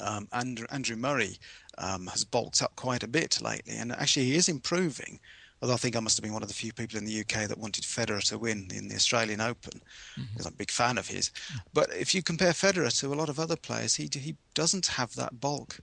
Um, 0.00 0.28
Andrew, 0.32 0.66
Andrew 0.70 0.96
Murray 0.96 1.38
um, 1.78 2.06
has 2.06 2.24
bulked 2.24 2.62
up 2.62 2.74
quite 2.76 3.02
a 3.02 3.08
bit 3.08 3.40
lately, 3.42 3.76
and 3.76 3.92
actually 3.92 4.26
he 4.26 4.36
is 4.36 4.48
improving. 4.48 5.20
Although 5.60 5.74
I 5.74 5.78
think 5.78 5.94
I 5.94 6.00
must 6.00 6.16
have 6.16 6.24
been 6.24 6.32
one 6.32 6.42
of 6.42 6.48
the 6.48 6.54
few 6.54 6.72
people 6.72 6.98
in 6.98 7.04
the 7.04 7.20
UK 7.20 7.46
that 7.46 7.58
wanted 7.58 7.84
Federer 7.84 8.22
to 8.24 8.38
win 8.38 8.68
in 8.74 8.88
the 8.88 8.96
Australian 8.96 9.40
Open, 9.40 9.80
mm-hmm. 9.80 10.22
because 10.32 10.46
I'm 10.46 10.54
a 10.54 10.56
big 10.56 10.72
fan 10.72 10.98
of 10.98 11.06
his. 11.06 11.28
Mm-hmm. 11.28 11.58
But 11.72 11.94
if 11.94 12.14
you 12.14 12.22
compare 12.22 12.52
Federer 12.52 12.98
to 13.00 13.12
a 13.12 13.14
lot 13.14 13.28
of 13.28 13.38
other 13.38 13.56
players, 13.56 13.94
he 13.94 14.08
he 14.12 14.36
doesn't 14.54 14.86
have 14.86 15.14
that 15.14 15.40
bulk. 15.40 15.78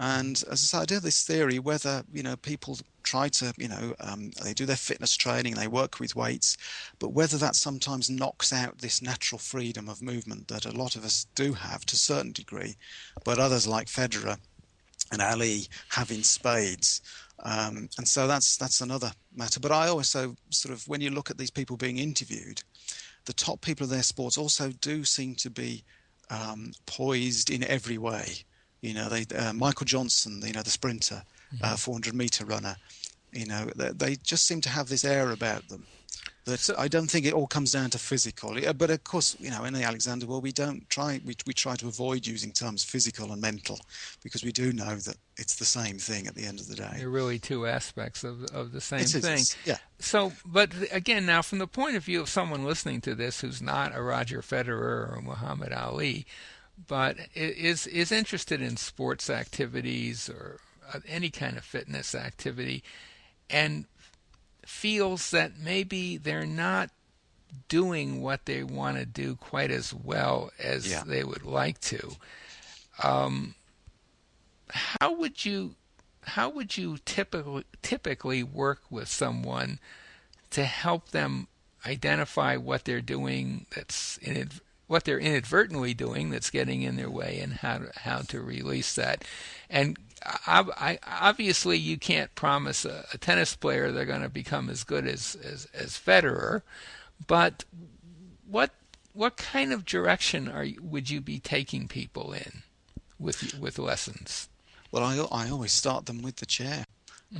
And 0.00 0.42
as 0.50 0.52
I 0.52 0.56
said, 0.56 0.80
I 0.80 0.84
do 0.86 0.94
have 0.94 1.02
this 1.02 1.24
theory 1.24 1.58
whether 1.58 2.02
you 2.10 2.22
know 2.22 2.34
people 2.34 2.78
try 3.02 3.28
to 3.28 3.52
you 3.58 3.68
know 3.68 3.94
um, 4.00 4.30
they 4.42 4.54
do 4.54 4.64
their 4.64 4.76
fitness 4.76 5.14
training, 5.14 5.54
they 5.54 5.68
work 5.68 6.00
with 6.00 6.16
weights, 6.16 6.56
but 6.98 7.12
whether 7.12 7.36
that 7.36 7.54
sometimes 7.54 8.08
knocks 8.08 8.50
out 8.50 8.78
this 8.78 9.02
natural 9.02 9.38
freedom 9.38 9.90
of 9.90 10.00
movement 10.00 10.48
that 10.48 10.64
a 10.64 10.72
lot 10.72 10.96
of 10.96 11.04
us 11.04 11.26
do 11.34 11.52
have 11.52 11.84
to 11.84 11.96
a 11.96 11.98
certain 11.98 12.32
degree, 12.32 12.76
but 13.24 13.38
others 13.38 13.66
like 13.66 13.88
Federer 13.88 14.38
and 15.12 15.20
Ali 15.20 15.66
have 15.90 16.10
in 16.10 16.22
spades. 16.22 17.02
Um, 17.42 17.90
and 17.98 18.08
so 18.08 18.26
that's 18.26 18.56
that's 18.56 18.80
another 18.80 19.12
matter. 19.36 19.60
But 19.60 19.72
I 19.72 19.88
also 19.88 20.34
sort 20.48 20.72
of 20.72 20.88
when 20.88 21.02
you 21.02 21.10
look 21.10 21.30
at 21.30 21.36
these 21.36 21.50
people 21.50 21.76
being 21.76 21.98
interviewed, 21.98 22.62
the 23.26 23.34
top 23.34 23.60
people 23.60 23.84
of 23.84 23.90
their 23.90 24.02
sports 24.02 24.38
also 24.38 24.70
do 24.80 25.04
seem 25.04 25.34
to 25.36 25.50
be 25.50 25.84
um, 26.30 26.72
poised 26.86 27.50
in 27.50 27.64
every 27.64 27.98
way. 27.98 28.44
You 28.80 28.94
know, 28.94 29.08
they 29.08 29.26
uh, 29.36 29.52
Michael 29.52 29.86
Johnson, 29.86 30.42
you 30.44 30.52
know, 30.52 30.62
the 30.62 30.70
sprinter, 30.70 31.22
uh, 31.24 31.56
mm-hmm. 31.56 31.74
uh, 31.74 31.76
400 31.76 32.14
meter 32.14 32.44
runner. 32.44 32.76
You 33.32 33.46
know, 33.46 33.66
they, 33.76 33.90
they, 33.90 34.16
just 34.16 34.46
seem 34.46 34.60
to 34.62 34.68
have 34.68 34.88
this 34.88 35.04
air 35.04 35.30
about 35.30 35.68
them 35.68 35.86
that 36.44 36.60
so, 36.60 36.74
I 36.78 36.88
don't 36.88 37.10
think 37.10 37.26
it 37.26 37.32
all 37.32 37.46
comes 37.46 37.72
down 37.72 37.90
to 37.90 37.98
physical. 37.98 38.56
But 38.76 38.90
of 38.90 39.04
course, 39.04 39.36
you 39.38 39.50
know, 39.50 39.64
in 39.64 39.72
the 39.74 39.82
Alexander 39.82 40.26
world, 40.26 40.42
we 40.42 40.52
don't 40.52 40.88
try. 40.88 41.20
We 41.24 41.36
we 41.46 41.52
try 41.52 41.76
to 41.76 41.88
avoid 41.88 42.26
using 42.26 42.52
terms 42.52 42.84
physical 42.84 43.32
and 43.32 43.40
mental 43.40 43.78
because 44.22 44.44
we 44.44 44.52
do 44.52 44.72
know 44.72 44.96
that 44.96 45.16
it's 45.36 45.56
the 45.56 45.64
same 45.64 45.98
thing 45.98 46.26
at 46.26 46.34
the 46.34 46.44
end 46.44 46.60
of 46.60 46.68
the 46.68 46.76
day. 46.76 46.94
They're 46.96 47.08
really 47.08 47.38
two 47.38 47.66
aspects 47.66 48.24
of 48.24 48.44
of 48.46 48.72
the 48.72 48.80
same 48.80 49.00
it 49.00 49.08
thing. 49.08 49.38
Is, 49.38 49.56
yeah. 49.64 49.78
So, 49.98 50.32
but 50.44 50.70
again, 50.90 51.26
now 51.26 51.42
from 51.42 51.58
the 51.58 51.66
point 51.66 51.96
of 51.96 52.04
view 52.04 52.20
of 52.20 52.28
someone 52.28 52.64
listening 52.64 53.00
to 53.02 53.14
this 53.14 53.40
who's 53.40 53.62
not 53.62 53.94
a 53.94 54.02
Roger 54.02 54.40
Federer 54.42 55.16
or 55.16 55.20
Muhammad 55.22 55.72
Ali, 55.72 56.26
but 56.86 57.16
is 57.34 57.86
is 57.86 58.12
interested 58.12 58.60
in 58.60 58.76
sports 58.76 59.28
activities 59.28 60.28
or 60.28 60.60
uh, 60.92 61.00
any 61.08 61.30
kind 61.30 61.56
of 61.56 61.64
fitness 61.64 62.14
activity, 62.14 62.82
and 63.48 63.86
feels 64.64 65.30
that 65.30 65.58
maybe 65.58 66.16
they're 66.16 66.46
not 66.46 66.90
doing 67.68 68.22
what 68.22 68.46
they 68.46 68.62
want 68.62 68.96
to 68.96 69.04
do 69.06 69.34
quite 69.34 69.70
as 69.70 69.92
well 69.92 70.50
as 70.62 70.90
yeah. 70.90 71.02
they 71.04 71.24
would 71.24 71.44
like 71.44 71.80
to. 71.80 72.12
Um, 73.02 73.54
how 74.68 75.12
would 75.12 75.44
you 75.44 75.74
how 76.22 76.48
would 76.50 76.76
you 76.76 76.98
typically 77.04 77.64
typically 77.82 78.42
work 78.42 78.82
with 78.90 79.08
someone 79.08 79.78
to 80.50 80.64
help 80.64 81.10
them 81.10 81.48
identify 81.86 82.56
what 82.56 82.84
they're 82.84 83.00
doing 83.00 83.66
that's 83.74 84.18
in 84.18 84.36
what 84.90 85.04
they're 85.04 85.18
inadvertently 85.20 85.94
doing 85.94 86.30
that's 86.30 86.50
getting 86.50 86.82
in 86.82 86.96
their 86.96 87.08
way 87.10 87.38
and 87.40 87.54
how 87.54 87.78
to, 87.78 87.90
how 88.00 88.18
to 88.18 88.40
release 88.40 88.94
that 88.94 89.24
and 89.70 89.96
I, 90.46 90.64
I, 90.76 90.98
obviously 91.28 91.78
you 91.78 91.96
can't 91.96 92.34
promise 92.34 92.84
a, 92.84 93.06
a 93.14 93.18
tennis 93.18 93.56
player 93.56 93.90
they're 93.90 94.04
going 94.04 94.20
to 94.20 94.28
become 94.28 94.68
as 94.68 94.84
good 94.84 95.06
as, 95.06 95.34
as 95.42 95.66
as 95.72 95.92
Federer, 95.92 96.60
but 97.26 97.64
what 98.46 98.72
what 99.14 99.38
kind 99.38 99.72
of 99.72 99.86
direction 99.86 100.46
are 100.46 100.66
would 100.82 101.08
you 101.08 101.22
be 101.22 101.38
taking 101.38 101.88
people 101.88 102.34
in 102.34 102.62
with 103.18 103.58
with 103.58 103.78
lessons? 103.78 104.50
Well, 104.92 105.02
I 105.02 105.16
I 105.32 105.48
always 105.48 105.72
start 105.72 106.04
them 106.04 106.20
with 106.20 106.36
the 106.36 106.46
chair. 106.46 106.84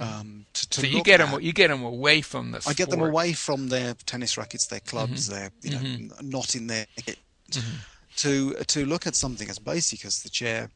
Um, 0.00 0.46
to, 0.54 0.68
to 0.70 0.80
so 0.80 0.86
you 0.86 1.02
get 1.02 1.20
at. 1.20 1.30
them 1.30 1.40
you 1.42 1.52
get 1.52 1.68
them 1.68 1.82
away 1.82 2.22
from 2.22 2.52
the 2.52 2.64
I 2.66 2.72
get 2.72 2.88
them 2.88 3.02
away 3.02 3.34
from 3.34 3.68
their 3.68 3.92
tennis 4.06 4.38
rackets, 4.38 4.68
their 4.68 4.80
clubs, 4.80 5.28
Mm-hmm. 5.28 5.34
their 5.38 5.50
you 5.62 5.70
know, 5.72 5.84
n- 5.84 6.12
not 6.22 6.54
in 6.54 6.68
their 6.68 6.86
kit, 7.52 7.62
mm-hmm. 7.62 7.76
to 8.16 8.64
to 8.64 8.86
look 8.86 9.06
at 9.06 9.14
something 9.14 9.48
as 9.48 9.58
basic 9.58 10.04
as 10.04 10.22
the 10.22 10.28
chair, 10.28 10.70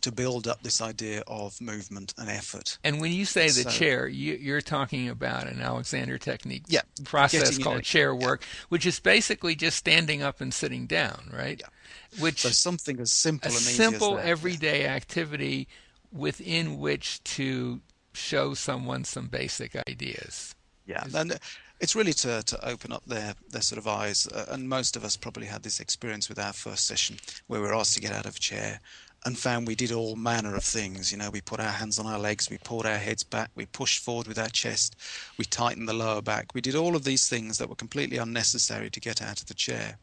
to 0.00 0.12
build 0.12 0.46
up 0.46 0.62
this 0.62 0.80
idea 0.80 1.22
of 1.26 1.60
movement 1.60 2.14
and 2.18 2.28
effort. 2.30 2.78
And 2.82 3.00
when 3.00 3.12
you 3.12 3.24
say 3.24 3.46
the 3.46 3.62
So- 3.64 3.70
chair, 3.70 4.08
you, 4.08 4.34
you're 4.34 4.60
talking 4.60 5.08
about 5.08 5.46
an 5.46 5.60
Alexander 5.60 6.18
technique 6.18 6.64
Yeah, 6.68 6.82
process 7.04 7.58
called 7.58 7.82
chair 7.82 8.14
work, 8.14 8.44
which 8.68 8.86
is 8.86 9.00
basically 9.00 9.54
just 9.54 9.76
standing 9.76 10.22
up 10.22 10.40
and 10.40 10.52
sitting 10.54 10.86
down, 10.86 11.30
right? 11.32 11.60
Yeah. 11.60 12.22
Which 12.22 12.40
So 12.40 12.50
something 12.50 13.00
as 13.00 13.12
simple 13.12 13.48
a 13.50 13.52
simple 13.52 14.16
that. 14.16 14.26
everyday 14.26 14.86
activity 14.86 15.68
within 16.12 16.78
which 16.78 17.22
to 17.24 17.80
show 18.12 18.54
someone 18.54 19.04
some 19.04 19.28
basic 19.28 19.76
ideas. 19.88 20.54
Yeah, 20.86 21.04
and 21.14 21.38
it's 21.80 21.96
really 21.96 22.12
to, 22.12 22.42
to 22.42 22.68
open 22.68 22.92
up 22.92 23.04
their, 23.06 23.34
their 23.50 23.62
sort 23.62 23.78
of 23.78 23.88
eyes. 23.88 24.26
Uh, 24.28 24.46
and 24.50 24.68
most 24.68 24.96
of 24.96 25.04
us 25.04 25.16
probably 25.16 25.46
had 25.46 25.62
this 25.62 25.80
experience 25.80 26.28
with 26.28 26.38
our 26.38 26.52
first 26.52 26.86
session 26.86 27.16
where 27.46 27.60
we 27.60 27.66
were 27.66 27.74
asked 27.74 27.94
to 27.94 28.00
get 28.00 28.12
out 28.12 28.26
of 28.26 28.36
a 28.36 28.38
chair 28.38 28.80
and 29.26 29.38
found 29.38 29.66
we 29.66 29.74
did 29.74 29.92
all 29.92 30.16
manner 30.16 30.54
of 30.54 30.64
things. 30.64 31.12
You 31.12 31.18
know, 31.18 31.30
we 31.30 31.40
put 31.40 31.60
our 31.60 31.70
hands 31.70 31.98
on 31.98 32.06
our 32.06 32.18
legs, 32.18 32.48
we 32.48 32.58
pulled 32.58 32.86
our 32.86 32.96
heads 32.96 33.22
back, 33.22 33.50
we 33.54 33.66
pushed 33.66 34.02
forward 34.02 34.26
with 34.26 34.38
our 34.38 34.48
chest, 34.48 34.96
we 35.36 35.44
tightened 35.44 35.88
the 35.88 35.92
lower 35.92 36.22
back. 36.22 36.54
We 36.54 36.60
did 36.60 36.74
all 36.74 36.96
of 36.96 37.04
these 37.04 37.28
things 37.28 37.58
that 37.58 37.68
were 37.68 37.74
completely 37.74 38.16
unnecessary 38.16 38.88
to 38.90 39.00
get 39.00 39.20
out 39.20 39.40
of 39.40 39.46
the 39.46 39.54
chair. 39.54 39.98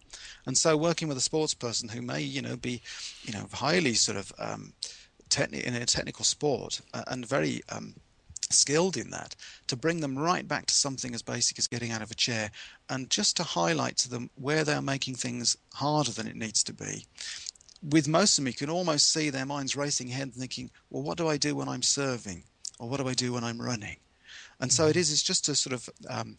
And 0.45 0.57
so, 0.57 0.77
working 0.77 1.07
with 1.07 1.17
a 1.17 1.21
sports 1.21 1.53
person 1.53 1.89
who 1.89 2.01
may, 2.01 2.21
you 2.21 2.41
know, 2.41 2.57
be, 2.57 2.81
you 3.23 3.33
know, 3.33 3.47
highly 3.51 3.95
sort 3.95 4.17
of 4.17 4.31
um, 4.37 4.73
techni- 5.29 5.63
in 5.63 5.75
a 5.75 5.85
technical 5.85 6.25
sport 6.25 6.81
uh, 6.93 7.03
and 7.07 7.25
very 7.25 7.61
um, 7.69 7.95
skilled 8.49 8.97
in 8.97 9.10
that 9.12 9.36
to 9.67 9.75
bring 9.75 9.99
them 9.99 10.17
right 10.17 10.47
back 10.47 10.65
to 10.67 10.73
something 10.73 11.13
as 11.13 11.21
basic 11.21 11.60
as 11.60 11.67
getting 11.67 11.91
out 11.91 12.01
of 12.01 12.12
a 12.12 12.15
chair. 12.15 12.51
And 12.89 13.10
just 13.10 13.38
to 13.38 13.43
highlight 13.43 13.97
to 13.97 14.10
them 14.10 14.29
where 14.36 14.63
they're 14.63 14.81
making 14.81 15.15
things 15.15 15.57
harder 15.73 16.12
than 16.12 16.27
it 16.27 16.36
needs 16.36 16.63
to 16.65 16.73
be. 16.73 17.05
With 17.83 18.07
most 18.07 18.38
of 18.38 18.43
them 18.43 18.47
you 18.47 18.53
can 18.53 18.69
almost 18.69 19.12
see 19.12 19.29
their 19.29 19.45
minds 19.45 19.75
racing 19.75 20.10
ahead 20.10 20.33
thinking 20.33 20.71
well 20.89 21.03
what 21.03 21.17
do 21.17 21.27
i 21.27 21.38
do 21.38 21.55
when 21.55 21.69
i'm 21.69 21.83
serving? 21.83 22.43
Or 22.79 22.89
what 22.89 22.99
do 22.99 23.07
i 23.07 23.13
do 23.13 23.33
when 23.33 23.43
i'm 23.43 23.62
running? 23.62 23.97
And 24.60 24.71
so 24.71 24.88
it 24.88 24.95
is 24.95 25.12
it's 25.12 25.23
just 25.23 25.49
a 25.49 25.55
sort 25.55 25.73
of 25.73 25.89
um, 26.10 26.38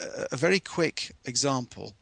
a, 0.00 0.28
a 0.32 0.36
very 0.36 0.60
quick 0.60 1.12
example 1.24 1.94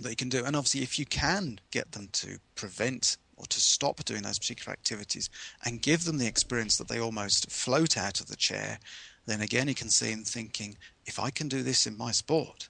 that 0.00 0.10
you 0.10 0.16
can 0.16 0.28
do. 0.28 0.44
And 0.44 0.56
obviously 0.56 0.82
if 0.82 0.98
you 0.98 1.06
can 1.06 1.60
get 1.70 1.92
them 1.92 2.08
to 2.12 2.38
prevent 2.54 3.16
or 3.36 3.46
to 3.46 3.60
stop 3.60 4.04
doing 4.04 4.22
those 4.22 4.38
particular 4.38 4.72
activities 4.72 5.30
and 5.64 5.82
give 5.82 6.04
them 6.04 6.18
the 6.18 6.26
experience 6.26 6.76
that 6.76 6.88
they 6.88 7.00
almost 7.00 7.50
float 7.50 7.96
out 7.96 8.20
of 8.20 8.26
the 8.26 8.36
chair, 8.36 8.78
then 9.26 9.40
again 9.40 9.68
you 9.68 9.74
can 9.74 9.90
see 9.90 10.10
them 10.10 10.24
thinking, 10.24 10.76
if 11.06 11.18
I 11.18 11.30
can 11.30 11.48
do 11.48 11.62
this 11.62 11.86
in 11.86 11.96
my 11.96 12.12
sport, 12.12 12.68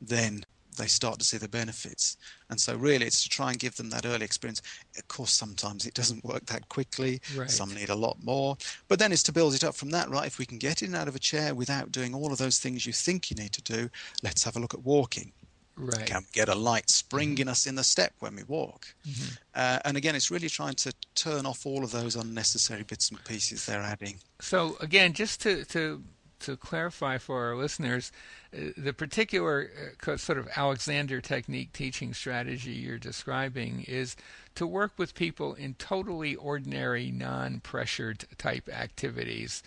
then 0.00 0.44
they 0.76 0.86
start 0.86 1.18
to 1.18 1.24
see 1.24 1.38
the 1.38 1.48
benefits. 1.48 2.16
And 2.50 2.60
so 2.60 2.76
really 2.76 3.06
it's 3.06 3.22
to 3.22 3.28
try 3.28 3.50
and 3.50 3.58
give 3.58 3.76
them 3.76 3.90
that 3.90 4.04
early 4.04 4.24
experience. 4.24 4.60
Of 4.98 5.08
course 5.08 5.32
sometimes 5.32 5.86
it 5.86 5.94
doesn't 5.94 6.24
work 6.24 6.46
that 6.46 6.68
quickly. 6.68 7.20
Right. 7.34 7.50
Some 7.50 7.74
need 7.74 7.88
a 7.88 7.94
lot 7.94 8.18
more. 8.22 8.56
But 8.88 8.98
then 8.98 9.12
it's 9.12 9.22
to 9.24 9.32
build 9.32 9.54
it 9.54 9.64
up 9.64 9.74
from 9.74 9.90
that, 9.90 10.10
right? 10.10 10.26
If 10.26 10.38
we 10.38 10.46
can 10.46 10.58
get 10.58 10.82
in 10.82 10.88
and 10.88 10.96
out 10.96 11.08
of 11.08 11.16
a 11.16 11.20
chair 11.20 11.54
without 11.54 11.92
doing 11.92 12.14
all 12.14 12.30
of 12.32 12.38
those 12.38 12.58
things 12.58 12.86
you 12.86 12.92
think 12.92 13.30
you 13.30 13.36
need 13.36 13.52
to 13.52 13.62
do, 13.62 13.88
let's 14.22 14.44
have 14.44 14.56
a 14.56 14.60
look 14.60 14.74
at 14.74 14.84
walking 14.84 15.32
Right. 15.78 16.06
can 16.06 16.24
get 16.32 16.48
a 16.48 16.54
light 16.54 16.88
spring 16.88 17.36
in 17.36 17.48
us 17.48 17.66
in 17.66 17.74
the 17.74 17.84
step 17.84 18.14
when 18.20 18.34
we 18.34 18.44
walk. 18.44 18.94
Mm-hmm. 19.06 19.34
Uh, 19.54 19.78
and 19.84 19.96
again, 19.96 20.14
it's 20.14 20.30
really 20.30 20.48
trying 20.48 20.74
to 20.76 20.92
turn 21.14 21.44
off 21.44 21.66
all 21.66 21.84
of 21.84 21.90
those 21.90 22.16
unnecessary 22.16 22.82
bits 22.82 23.10
and 23.10 23.22
pieces 23.24 23.66
they're 23.66 23.82
adding. 23.82 24.16
So 24.40 24.76
again, 24.80 25.12
just 25.12 25.42
to 25.42 25.64
to 25.66 26.02
to 26.40 26.56
clarify 26.56 27.18
for 27.18 27.46
our 27.46 27.56
listeners, 27.56 28.12
uh, 28.54 28.70
the 28.76 28.92
particular 28.92 29.70
uh, 30.06 30.16
sort 30.16 30.38
of 30.38 30.48
Alexander 30.56 31.20
technique 31.20 31.72
teaching 31.72 32.14
strategy 32.14 32.72
you're 32.72 32.98
describing 32.98 33.84
is 33.86 34.16
to 34.54 34.66
work 34.66 34.92
with 34.96 35.14
people 35.14 35.54
in 35.54 35.74
totally 35.74 36.34
ordinary, 36.36 37.10
non-pressured 37.10 38.24
type 38.38 38.68
activities 38.68 39.62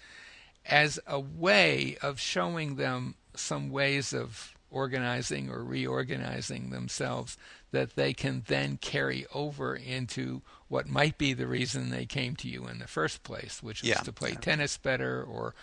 as 0.65 0.99
a 1.07 1.19
way 1.19 1.97
of 2.01 2.19
showing 2.19 2.75
them 2.75 3.15
some 3.35 3.69
ways 3.69 4.13
of 4.13 4.55
organizing 4.71 5.49
or 5.49 5.63
reorganizing 5.63 6.69
themselves 6.69 7.37
that 7.71 7.95
they 7.95 8.13
can 8.13 8.43
then 8.47 8.77
carry 8.77 9.25
over 9.33 9.75
into 9.75 10.41
what 10.67 10.87
might 10.87 11.17
be 11.17 11.33
the 11.33 11.47
reason 11.47 11.89
they 11.89 12.05
came 12.05 12.35
to 12.35 12.47
you 12.47 12.67
in 12.67 12.79
the 12.79 12.87
first 12.87 13.23
place, 13.23 13.61
which 13.63 13.81
was 13.81 13.89
Yeah. 13.89 13.99
to 14.01 14.11
play 14.13 14.35
tennis 14.35 14.77
better 14.77 15.23
or 15.23 15.53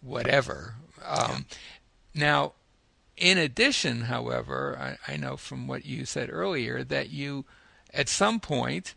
whatever. 0.00 0.74
Um, 1.04 1.46
Now, 2.14 2.52
in 3.16 3.38
addition, 3.38 4.02
however, 4.02 4.96
I, 5.06 5.12
I 5.12 5.16
know 5.16 5.36
from 5.36 5.66
what 5.66 5.84
you 5.86 6.04
said 6.04 6.28
earlier 6.30 6.82
that 6.84 7.10
you, 7.10 7.44
at 7.94 8.08
some 8.08 8.40
point, 8.40 8.94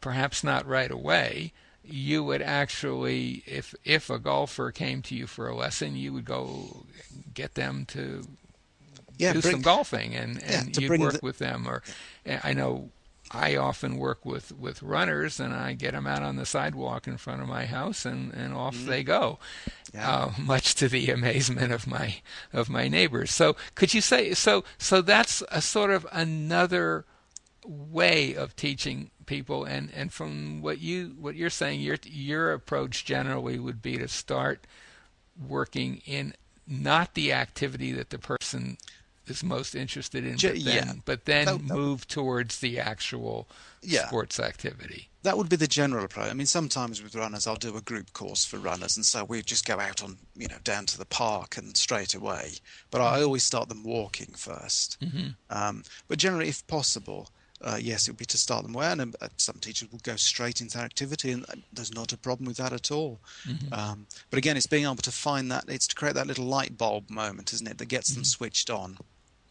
perhaps 0.00 0.44
not 0.44 0.66
right 0.66 0.90
away, 0.90 1.52
you 1.84 2.22
would 2.22 2.42
actually, 2.42 3.42
if 3.46 3.74
if 3.84 4.08
a 4.08 4.18
golfer 4.20 4.70
came 4.70 5.02
to 5.02 5.14
you 5.16 5.26
for 5.26 5.48
a 5.48 5.56
lesson, 5.56 5.96
you 5.96 6.12
would 6.12 6.24
go 6.24 6.86
get 7.34 7.54
them 7.54 7.84
to 7.86 8.28
Yeah, 9.18 9.32
do 9.32 9.40
bring- 9.42 9.52
some 9.52 9.62
golfing 9.62 10.14
and, 10.14 10.42
and 10.42 10.74
to 10.74 10.82
you'd 10.82 11.00
work 11.00 11.12
the- 11.14 11.20
with 11.22 11.38
them. 11.38 11.66
Or 11.68 11.82
I 12.26 12.52
know 12.52 12.90
I 13.30 13.56
often 13.56 13.96
work 13.96 14.24
with, 14.26 14.52
with 14.58 14.82
runners 14.82 15.40
and 15.40 15.54
I 15.54 15.72
get 15.72 15.92
them 15.92 16.06
out 16.06 16.22
on 16.22 16.36
the 16.36 16.44
sidewalk 16.44 17.06
in 17.06 17.16
front 17.16 17.40
of 17.40 17.48
my 17.48 17.64
house 17.66 18.04
and, 18.04 18.32
and 18.34 18.52
off 18.54 18.76
they 18.76 19.02
go, 19.02 19.38
Mm-hmm. 19.66 19.98
Yeah. 19.98 20.10
uh, 20.10 20.32
much 20.38 20.74
to 20.76 20.88
the 20.88 21.10
amazement 21.10 21.70
of 21.72 21.86
my 21.86 22.16
of 22.52 22.70
my 22.70 22.88
neighbors. 22.88 23.30
So 23.30 23.56
could 23.74 23.92
you 23.92 24.00
say 24.00 24.32
so? 24.32 24.64
So 24.78 25.02
that's 25.02 25.42
a 25.50 25.60
sort 25.60 25.90
of 25.90 26.06
another 26.12 27.04
way 27.66 28.34
of 28.34 28.56
teaching 28.56 29.10
people 29.26 29.64
and 29.64 29.90
and 29.94 30.12
from 30.12 30.62
what 30.62 30.80
you 30.80 31.14
what 31.20 31.36
you're 31.36 31.50
saying 31.50 31.80
your 31.80 31.96
your 32.04 32.52
approach 32.52 33.04
generally 33.04 33.58
would 33.58 33.80
be 33.82 33.96
to 33.98 34.08
start 34.08 34.66
working 35.46 36.00
in 36.06 36.34
not 36.66 37.14
the 37.14 37.32
activity 37.32 37.92
that 37.92 38.10
the 38.10 38.18
person 38.18 38.78
is 39.26 39.42
most 39.44 39.74
interested 39.74 40.24
in 40.24 40.32
but 40.34 40.40
then, 40.40 40.56
yeah. 40.64 40.92
but 41.04 41.24
then 41.24 41.44
That- 41.46 41.68
that- 41.68 41.74
move 41.74 42.06
towards 42.08 42.58
the 42.58 42.78
actual 42.78 43.48
Yeah. 43.82 44.06
sports 44.08 44.38
activity 44.40 45.08
That 45.22 45.38
would 45.38 45.48
be 45.48 45.54
the 45.54 45.68
general 45.68 46.04
approach. 46.04 46.30
I 46.30 46.34
mean, 46.34 46.46
sometimes 46.48 47.00
with 47.00 47.14
runners, 47.14 47.46
I'll 47.46 47.54
do 47.54 47.76
a 47.76 47.80
group 47.80 48.12
course 48.12 48.44
for 48.44 48.58
runners, 48.58 48.96
and 48.96 49.06
so 49.06 49.22
we 49.22 49.40
just 49.42 49.64
go 49.64 49.78
out 49.78 50.02
on, 50.02 50.18
you 50.34 50.48
know, 50.48 50.58
down 50.64 50.84
to 50.86 50.98
the 50.98 51.04
park 51.04 51.56
and 51.56 51.76
straight 51.76 52.12
away. 52.14 52.54
But 52.90 53.02
I 53.02 53.22
always 53.22 53.44
start 53.44 53.68
them 53.68 53.84
walking 53.84 54.34
1st 54.36 54.96
Um, 55.50 55.84
but 56.08 56.18
generally, 56.18 56.48
if 56.48 56.66
possible, 56.66 57.30
uh, 57.60 57.78
yes, 57.80 58.08
it 58.08 58.10
would 58.10 58.16
be 58.18 58.24
to 58.24 58.36
start 58.38 58.64
them 58.64 58.72
well. 58.72 58.98
And 59.00 59.14
uh, 59.20 59.28
some 59.36 59.58
teachers 59.60 59.92
will 59.92 60.00
go 60.02 60.16
straight 60.16 60.60
into 60.60 60.78
activity, 60.78 61.30
and 61.30 61.44
uh, 61.48 61.54
there's 61.72 61.94
not 61.94 62.12
a 62.12 62.18
problem 62.18 62.48
with 62.48 62.56
that 62.56 62.72
at 62.72 62.90
all. 62.90 63.20
Um, 63.70 64.08
but 64.30 64.38
again, 64.38 64.56
it's 64.56 64.66
being 64.66 64.82
able 64.86 64.96
to 64.96 65.12
find 65.12 65.52
that, 65.52 65.66
it's 65.68 65.86
to 65.86 65.94
create 65.94 66.16
that 66.16 66.26
little 66.26 66.46
light 66.46 66.76
bulb 66.76 67.08
moment, 67.10 67.52
isn't 67.52 67.68
it, 67.68 67.78
that 67.78 67.86
gets 67.86 68.12
them 68.12 68.24
switched 68.24 68.70
on. 68.70 68.98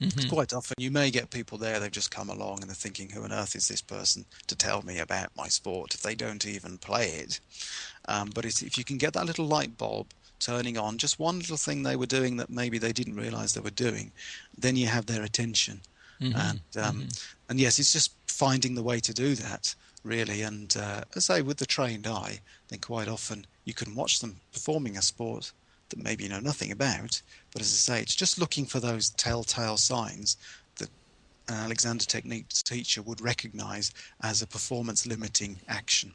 It's 0.07 0.25
quite 0.25 0.53
often 0.53 0.75
you 0.79 0.89
may 0.91 1.11
get 1.11 1.29
people 1.29 1.57
there, 1.57 1.79
they've 1.79 1.91
just 1.91 2.09
come 2.09 2.29
along 2.29 2.61
and 2.61 2.69
they're 2.69 2.75
thinking, 2.75 3.09
who 3.09 3.23
on 3.23 3.31
earth 3.31 3.55
is 3.55 3.67
this 3.67 3.81
person 3.81 4.25
to 4.47 4.55
tell 4.55 4.81
me 4.81 4.99
about 4.99 5.29
my 5.37 5.47
sport 5.47 5.93
if 5.93 6.01
they 6.01 6.15
don't 6.15 6.45
even 6.45 6.77
play 6.79 7.07
it? 7.09 7.39
Um, 8.07 8.31
but 8.33 8.45
it's, 8.45 8.61
if 8.63 8.77
you 8.77 8.83
can 8.83 8.97
get 8.97 9.13
that 9.13 9.25
little 9.25 9.45
light 9.45 9.77
bulb 9.77 10.07
turning 10.39 10.77
on, 10.77 10.97
just 10.97 11.19
one 11.19 11.37
little 11.37 11.57
thing 11.57 11.83
they 11.83 11.95
were 11.95 12.07
doing 12.07 12.37
that 12.37 12.49
maybe 12.49 12.79
they 12.79 12.91
didn't 12.91 13.15
realize 13.15 13.53
they 13.53 13.61
were 13.61 13.69
doing, 13.69 14.11
then 14.57 14.75
you 14.75 14.87
have 14.87 15.05
their 15.05 15.23
attention. 15.23 15.81
And, 16.35 16.83
um, 16.83 17.07
and 17.49 17.59
yes, 17.59 17.77
it's 17.79 17.93
just 17.93 18.11
finding 18.27 18.75
the 18.75 18.83
way 18.83 18.99
to 18.99 19.13
do 19.13 19.35
that, 19.35 19.75
really. 20.03 20.41
And 20.41 20.75
uh, 20.77 21.01
as 21.15 21.29
I 21.29 21.37
say, 21.37 21.41
with 21.43 21.57
the 21.57 21.65
trained 21.65 22.07
eye, 22.07 22.39
then 22.69 22.79
quite 22.79 23.07
often 23.07 23.45
you 23.65 23.73
can 23.73 23.93
watch 23.95 24.19
them 24.19 24.39
performing 24.51 24.97
a 24.97 25.01
sport 25.01 25.51
that 25.89 26.03
maybe 26.03 26.23
you 26.23 26.29
know 26.29 26.39
nothing 26.39 26.71
about. 26.71 27.21
But 27.53 27.61
as 27.61 27.67
I 27.71 27.95
say, 27.95 28.01
it's 28.01 28.15
just 28.15 28.39
looking 28.39 28.65
for 28.65 28.79
those 28.79 29.09
telltale 29.09 29.77
signs 29.77 30.37
that 30.77 30.89
an 31.47 31.55
Alexander 31.55 32.05
Technique 32.05 32.49
teacher 32.49 33.01
would 33.01 33.21
recognize 33.21 33.91
as 34.21 34.41
a 34.41 34.47
performance 34.47 35.05
limiting 35.05 35.59
action. 35.67 36.13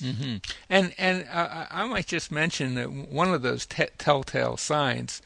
hmm 0.00 0.36
And 0.68 0.94
and 0.98 1.26
uh, 1.30 1.66
I 1.70 1.86
might 1.86 2.06
just 2.06 2.30
mention 2.30 2.74
that 2.74 2.90
one 2.90 3.32
of 3.32 3.42
those 3.42 3.66
te- 3.66 3.86
telltale 3.98 4.56
signs 4.56 5.22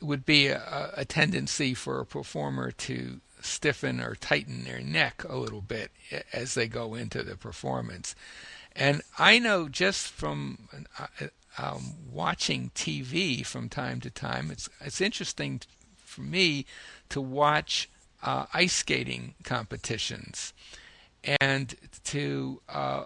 would 0.00 0.26
be 0.26 0.48
a, 0.48 0.92
a 0.96 1.04
tendency 1.04 1.74
for 1.74 2.00
a 2.00 2.06
performer 2.06 2.70
to 2.72 3.20
stiffen 3.40 4.00
or 4.00 4.16
tighten 4.16 4.64
their 4.64 4.80
neck 4.80 5.24
a 5.28 5.36
little 5.36 5.60
bit 5.60 5.92
as 6.32 6.54
they 6.54 6.66
go 6.66 6.94
into 6.94 7.22
the 7.22 7.36
performance. 7.36 8.14
And 8.74 9.02
I 9.18 9.38
know 9.38 9.68
just 9.68 10.08
from 10.08 10.68
um, 11.58 11.94
watching 12.10 12.70
TV 12.74 13.44
from 13.44 13.68
time 13.68 14.00
to 14.00 14.10
time, 14.10 14.50
it's 14.50 14.68
it's 14.80 15.00
interesting 15.00 15.60
for 15.96 16.20
me 16.20 16.66
to 17.08 17.20
watch 17.20 17.88
uh, 18.22 18.46
ice 18.52 18.74
skating 18.74 19.34
competitions 19.44 20.52
and 21.40 21.74
to 22.04 22.60
uh, 22.68 23.04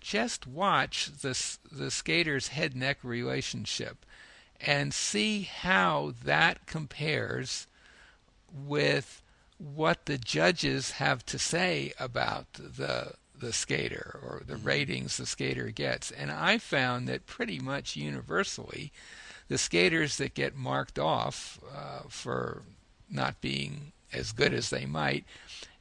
just 0.00 0.46
watch 0.46 1.10
the 1.22 1.58
the 1.70 1.90
skater's 1.90 2.48
head 2.48 2.74
neck 2.74 2.98
relationship 3.02 4.04
and 4.60 4.92
see 4.92 5.42
how 5.42 6.12
that 6.24 6.66
compares 6.66 7.66
with 8.52 9.22
what 9.58 10.06
the 10.06 10.18
judges 10.18 10.92
have 10.92 11.24
to 11.26 11.38
say 11.38 11.92
about 11.98 12.52
the 12.54 13.12
the 13.40 13.52
skater 13.52 14.20
or 14.22 14.42
the 14.46 14.54
mm-hmm. 14.54 14.66
ratings 14.66 15.16
the 15.16 15.26
skater 15.26 15.70
gets. 15.70 16.10
And 16.10 16.30
I 16.30 16.58
found 16.58 17.08
that 17.08 17.26
pretty 17.26 17.58
much 17.58 17.96
universally, 17.96 18.92
the 19.48 19.58
skaters 19.58 20.16
that 20.18 20.34
get 20.34 20.56
marked 20.56 20.98
off 20.98 21.58
uh, 21.74 22.02
for 22.08 22.62
not 23.10 23.40
being 23.40 23.92
as 24.12 24.32
good 24.32 24.54
as 24.54 24.70
they 24.70 24.86
might, 24.86 25.24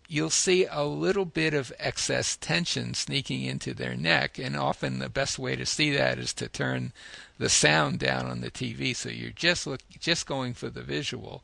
you'll 0.08 0.32
see 0.32 0.65
a 0.65 0.84
little 0.84 1.26
bit 1.26 1.54
of 1.54 1.72
excess 1.78 2.36
tension 2.36 2.95
sneaking 2.95 3.43
into 3.43 3.74
their 3.74 3.95
neck. 3.95 4.39
And 4.39 4.58
often 4.58 4.98
the 4.98 5.10
best 5.10 5.38
way 5.38 5.56
to 5.56 5.65
see 5.65 5.95
that 5.95 6.17
is 6.17 6.34
to 6.34 6.50
turn 6.50 6.91
the 7.38 7.50
sound 7.50 8.00
down 8.00 8.26
on 8.26 8.41
the 8.41 8.52
TV, 8.52 8.95
so 8.95 9.10
you're 9.10 9.32
just 9.32 9.65
look 9.65 9.82
just 10.00 10.28
going 10.28 10.54
for 10.54 10.69
the 10.69 10.84
visual, 10.84 11.43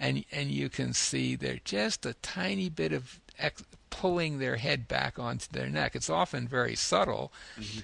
and 0.00 0.24
and 0.32 0.50
you 0.50 0.70
can 0.70 0.94
see 0.94 1.36
they're 1.36 1.60
just 1.64 2.06
a 2.06 2.14
tiny 2.14 2.70
bit 2.70 2.92
of 2.92 3.20
ex- 3.38 3.62
pulling 4.00 4.38
their 4.38 4.56
head 4.56 4.88
back 4.88 5.18
onto 5.18 5.46
their 5.52 5.68
neck. 5.68 5.94
It's 5.94 6.10
often 6.10 6.48
very 6.48 6.74
subtle. 6.74 7.32
Mm-hmm. 7.58 7.80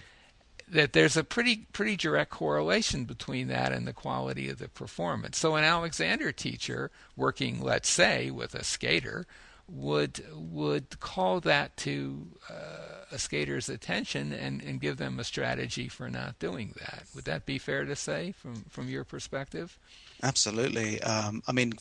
That 0.72 0.92
there's 0.92 1.16
a 1.16 1.24
pretty 1.24 1.66
pretty 1.72 1.96
direct 1.96 2.30
correlation 2.30 3.04
between 3.04 3.48
that 3.48 3.72
and 3.72 3.88
the 3.88 3.92
quality 3.92 4.48
of 4.48 4.58
the 4.58 4.68
performance. 4.68 5.36
So 5.38 5.56
an 5.56 5.64
Alexander 5.64 6.30
teacher 6.30 6.92
working, 7.16 7.60
let's 7.60 7.90
say, 7.90 8.30
with 8.30 8.54
a 8.54 8.62
skater, 8.62 9.26
would 9.68 10.24
would 10.32 11.00
call 11.00 11.40
that 11.40 11.76
to 11.78 12.28
uh, 12.48 13.04
a 13.10 13.18
skater's 13.18 13.68
attention 13.68 14.32
and, 14.32 14.62
and 14.62 14.80
give 14.80 14.96
them 14.96 15.18
a 15.18 15.24
strategy 15.24 15.88
for 15.88 16.08
not 16.08 16.38
doing 16.38 16.74
that. 16.78 17.04
Would 17.16 17.24
that 17.24 17.46
be 17.46 17.58
fair 17.58 17.84
to 17.84 17.96
say 17.96 18.32
from 18.32 18.64
from 18.68 18.88
your 18.88 19.02
perspective? 19.02 19.76
Absolutely. 20.22 21.02
Um, 21.02 21.42
I 21.48 21.52
mean, 21.52 21.72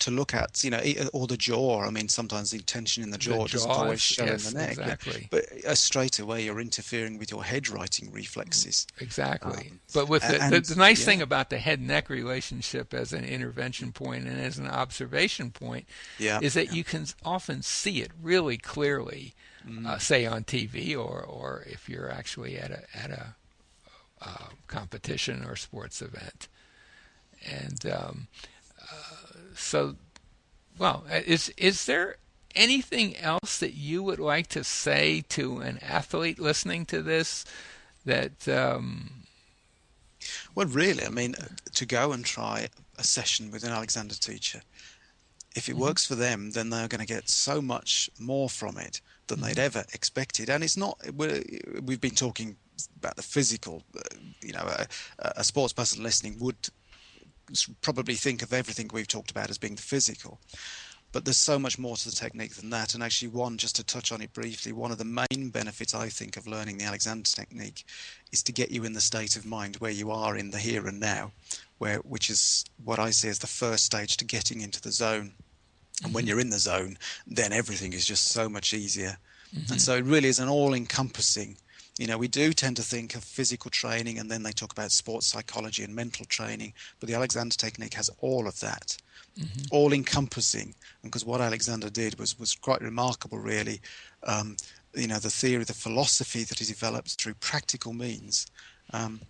to 0.00 0.10
look 0.10 0.34
at, 0.34 0.62
you 0.64 0.70
know, 0.70 0.80
or 1.12 1.26
the 1.26 1.36
jaw. 1.36 1.82
I 1.82 1.90
mean, 1.90 2.08
sometimes 2.08 2.50
the 2.50 2.58
tension 2.58 3.02
in 3.02 3.10
the 3.10 3.18
jaw, 3.18 3.44
the 3.44 3.50
doesn't 3.50 3.70
always 3.70 4.00
show 4.00 4.24
yes, 4.24 4.48
in 4.48 4.54
the 4.54 4.60
neck. 4.60 4.70
Exactly. 4.78 5.28
But, 5.30 5.44
uh, 5.64 5.74
straight 5.74 6.18
away, 6.18 6.44
you're 6.44 6.60
interfering 6.60 7.18
with 7.18 7.30
your 7.30 7.44
head 7.44 7.68
righting 7.68 8.10
reflexes. 8.12 8.86
Exactly. 9.00 9.70
Um, 9.70 9.80
but 9.92 10.08
with 10.08 10.22
the, 10.22 10.40
and, 10.42 10.52
the, 10.52 10.60
the 10.60 10.76
nice 10.76 11.00
yeah. 11.00 11.06
thing 11.06 11.22
about 11.22 11.50
the 11.50 11.58
head 11.58 11.80
neck 11.80 12.08
relationship 12.08 12.94
as 12.94 13.12
an 13.12 13.24
intervention 13.24 13.92
point 13.92 14.26
and 14.26 14.40
as 14.40 14.58
an 14.58 14.66
observation 14.66 15.50
point 15.50 15.86
yeah. 16.18 16.38
is 16.42 16.54
that 16.54 16.74
you 16.74 16.84
can 16.84 17.06
often 17.24 17.62
see 17.62 18.00
it 18.00 18.10
really 18.22 18.56
clearly, 18.56 19.34
mm. 19.66 19.86
uh, 19.86 19.98
say 19.98 20.26
on 20.26 20.44
TV 20.44 20.96
or, 20.96 21.22
or 21.22 21.64
if 21.66 21.88
you're 21.88 22.10
actually 22.10 22.58
at 22.58 22.70
a, 22.70 22.82
at 22.94 23.10
a 23.10 23.34
uh, 24.22 24.48
competition 24.68 25.44
or 25.44 25.56
sports 25.56 26.00
event. 26.00 26.48
And 27.46 27.84
um, 27.86 28.28
so, 29.54 29.96
well, 30.78 31.04
is 31.10 31.50
is 31.56 31.86
there 31.86 32.16
anything 32.54 33.16
else 33.16 33.58
that 33.58 33.74
you 33.74 34.02
would 34.02 34.18
like 34.18 34.46
to 34.48 34.64
say 34.64 35.22
to 35.28 35.60
an 35.60 35.78
athlete 35.82 36.38
listening 36.38 36.86
to 36.86 37.02
this 37.02 37.44
that 38.04 38.46
um... 38.48 39.24
well 40.54 40.66
really 40.68 41.04
i 41.04 41.08
mean 41.08 41.34
to 41.72 41.84
go 41.86 42.12
and 42.12 42.24
try 42.24 42.68
a 42.98 43.04
session 43.04 43.50
with 43.50 43.64
an 43.64 43.72
alexander 43.72 44.14
teacher 44.14 44.60
if 45.56 45.68
it 45.68 45.72
mm-hmm. 45.72 45.82
works 45.82 46.06
for 46.06 46.14
them 46.14 46.50
then 46.52 46.70
they're 46.70 46.88
going 46.88 47.00
to 47.00 47.12
get 47.12 47.28
so 47.28 47.60
much 47.60 48.08
more 48.18 48.48
from 48.48 48.78
it 48.78 49.00
than 49.26 49.38
mm-hmm. 49.38 49.48
they'd 49.48 49.58
ever 49.58 49.84
expected 49.92 50.48
and 50.48 50.62
it's 50.62 50.76
not 50.76 50.98
we've 51.82 52.00
been 52.00 52.10
talking 52.10 52.56
about 52.98 53.16
the 53.16 53.22
physical 53.22 53.82
uh, 53.96 54.00
you 54.42 54.52
know 54.52 54.64
a, 54.64 54.86
a 55.36 55.44
sports 55.44 55.72
person 55.72 56.02
listening 56.02 56.36
would 56.38 56.56
probably 57.80 58.14
think 58.14 58.42
of 58.42 58.52
everything 58.52 58.90
we've 58.92 59.08
talked 59.08 59.30
about 59.30 59.50
as 59.50 59.58
being 59.58 59.74
the 59.74 59.82
physical. 59.82 60.40
But 61.12 61.24
there's 61.24 61.38
so 61.38 61.60
much 61.60 61.78
more 61.78 61.96
to 61.96 62.10
the 62.10 62.16
technique 62.16 62.56
than 62.56 62.70
that. 62.70 62.94
And 62.94 63.02
actually, 63.02 63.28
one, 63.28 63.56
just 63.56 63.76
to 63.76 63.84
touch 63.84 64.10
on 64.10 64.20
it 64.20 64.32
briefly, 64.32 64.72
one 64.72 64.90
of 64.90 64.98
the 64.98 65.04
main 65.04 65.50
benefits 65.50 65.94
I 65.94 66.08
think 66.08 66.36
of 66.36 66.48
learning 66.48 66.78
the 66.78 66.86
Alexander 66.86 67.30
technique 67.30 67.86
is 68.32 68.42
to 68.42 68.52
get 68.52 68.72
you 68.72 68.82
in 68.82 68.94
the 68.94 69.00
state 69.00 69.36
of 69.36 69.46
mind 69.46 69.76
where 69.76 69.92
you 69.92 70.10
are 70.10 70.36
in 70.36 70.50
the 70.50 70.58
here 70.58 70.88
and 70.88 70.98
now, 70.98 71.30
where 71.78 71.98
which 71.98 72.30
is 72.30 72.64
what 72.82 72.98
I 72.98 73.10
see 73.10 73.28
as 73.28 73.38
the 73.38 73.46
first 73.46 73.84
stage 73.84 74.16
to 74.16 74.24
getting 74.24 74.60
into 74.60 74.80
the 74.80 74.90
zone. 74.90 75.34
And 76.02 76.12
when 76.12 76.24
mm-hmm. 76.24 76.30
you're 76.30 76.40
in 76.40 76.50
the 76.50 76.58
zone, 76.58 76.98
then 77.28 77.52
everything 77.52 77.92
is 77.92 78.04
just 78.04 78.32
so 78.32 78.48
much 78.48 78.74
easier. 78.74 79.16
Mm-hmm. 79.54 79.74
And 79.74 79.80
so 79.80 79.94
it 79.94 80.04
really 80.04 80.28
is 80.28 80.40
an 80.40 80.48
all 80.48 80.74
encompassing 80.74 81.56
you 81.98 82.06
know, 82.06 82.18
we 82.18 82.28
do 82.28 82.52
tend 82.52 82.76
to 82.76 82.82
think 82.82 83.14
of 83.14 83.22
physical 83.22 83.70
training 83.70 84.18
and 84.18 84.30
then 84.30 84.42
they 84.42 84.50
talk 84.50 84.72
about 84.72 84.90
sports 84.90 85.28
psychology 85.28 85.84
and 85.84 85.94
mental 85.94 86.26
training, 86.26 86.72
but 86.98 87.08
the 87.08 87.14
Alexander 87.14 87.54
technique 87.54 87.94
has 87.94 88.10
all 88.20 88.48
of 88.48 88.58
that, 88.60 88.96
mm-hmm. 89.38 89.62
all 89.70 89.92
encompassing. 89.92 90.74
Because 91.04 91.24
what 91.24 91.40
Alexander 91.40 91.90
did 91.90 92.18
was, 92.18 92.38
was 92.38 92.54
quite 92.56 92.80
remarkable, 92.80 93.38
really. 93.38 93.80
Um, 94.24 94.56
you 94.94 95.06
know, 95.06 95.18
the 95.18 95.30
theory, 95.30 95.62
the 95.64 95.72
philosophy 95.72 96.42
that 96.44 96.58
he 96.58 96.64
developed 96.64 97.12
through 97.12 97.34
practical 97.34 97.92
means. 97.92 98.46
Um, 98.92 99.20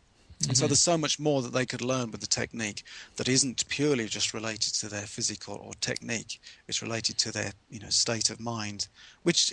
Mm-hmm. 0.40 0.51
And 0.51 0.57
so 0.57 0.64
mm-hmm. 0.64 0.70
there's 0.70 0.81
so 0.81 0.99
much 0.99 1.18
more 1.18 1.42
that 1.42 1.53
they 1.53 1.66
could 1.66 1.81
learn 1.81 2.11
with 2.11 2.20
the 2.20 2.27
technique 2.27 2.83
that 3.16 3.29
isn't 3.29 3.66
purely 3.68 4.07
just 4.07 4.35
related 4.35 4.75
to 4.75 4.88
their 4.88 5.07
physical 5.07 5.55
or 5.55 5.73
technique. 5.81 6.40
It's 6.68 6.83
related 6.83 7.18
to 7.18 7.33
their, 7.33 7.53
you 7.70 7.81
know, 7.81 7.88
state 7.88 8.31
of 8.31 8.40
mind, 8.40 8.88
which 9.23 9.53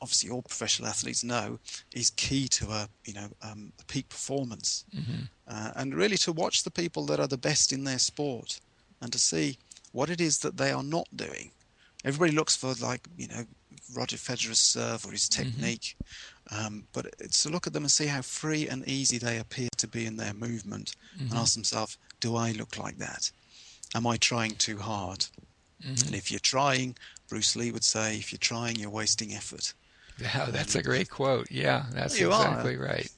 obviously 0.00 0.30
all 0.30 0.42
professional 0.42 0.88
athletes 0.88 1.24
know 1.24 1.58
is 1.92 2.10
key 2.10 2.48
to 2.48 2.70
a, 2.70 2.88
you 3.04 3.14
know, 3.14 3.28
um, 3.42 3.72
a 3.80 3.84
peak 3.84 4.08
performance. 4.08 4.84
Mm-hmm. 4.94 5.22
Uh, 5.48 5.70
and 5.76 5.94
really 5.94 6.16
to 6.18 6.32
watch 6.32 6.62
the 6.62 6.70
people 6.70 7.04
that 7.06 7.20
are 7.20 7.26
the 7.26 7.36
best 7.36 7.72
in 7.72 7.84
their 7.84 7.98
sport 7.98 8.60
and 9.00 9.12
to 9.12 9.18
see 9.18 9.58
what 9.92 10.10
it 10.10 10.20
is 10.20 10.38
that 10.38 10.56
they 10.56 10.70
are 10.70 10.82
not 10.82 11.08
doing. 11.16 11.50
Everybody 12.04 12.32
looks 12.32 12.56
for 12.56 12.72
like, 12.80 13.06
you 13.16 13.28
know, 13.28 13.44
Roger 13.94 14.16
Federer's 14.16 14.58
serve 14.58 15.04
or 15.04 15.12
his 15.12 15.28
mm-hmm. 15.28 15.42
technique. 15.42 15.96
Mm-hmm. 15.96 16.39
Um, 16.52 16.84
but 16.92 17.06
it's 17.18 17.42
to 17.44 17.48
look 17.48 17.66
at 17.66 17.72
them 17.72 17.84
and 17.84 17.90
see 17.90 18.06
how 18.06 18.22
free 18.22 18.68
and 18.68 18.86
easy 18.88 19.18
they 19.18 19.38
appear 19.38 19.68
to 19.76 19.86
be 19.86 20.06
in 20.06 20.16
their 20.16 20.34
movement 20.34 20.96
mm-hmm. 21.16 21.30
and 21.30 21.38
ask 21.38 21.54
themselves, 21.54 21.96
do 22.18 22.34
I 22.34 22.52
look 22.52 22.76
like 22.76 22.98
that? 22.98 23.30
Am 23.94 24.06
I 24.06 24.16
trying 24.16 24.52
too 24.52 24.78
hard? 24.78 25.26
Mm-hmm. 25.84 26.06
And 26.06 26.14
if 26.14 26.30
you're 26.30 26.40
trying, 26.40 26.96
Bruce 27.28 27.56
Lee 27.56 27.70
would 27.70 27.84
say, 27.84 28.16
if 28.16 28.32
you're 28.32 28.38
trying, 28.38 28.76
you're 28.76 28.90
wasting 28.90 29.34
effort. 29.34 29.74
Yeah, 30.20 30.48
that's 30.50 30.74
a 30.74 30.82
great 30.82 31.08
quote. 31.08 31.50
Yeah, 31.50 31.86
that's 31.92 32.20
exactly 32.20 32.76
are. 32.76 32.78
right. 32.78 33.10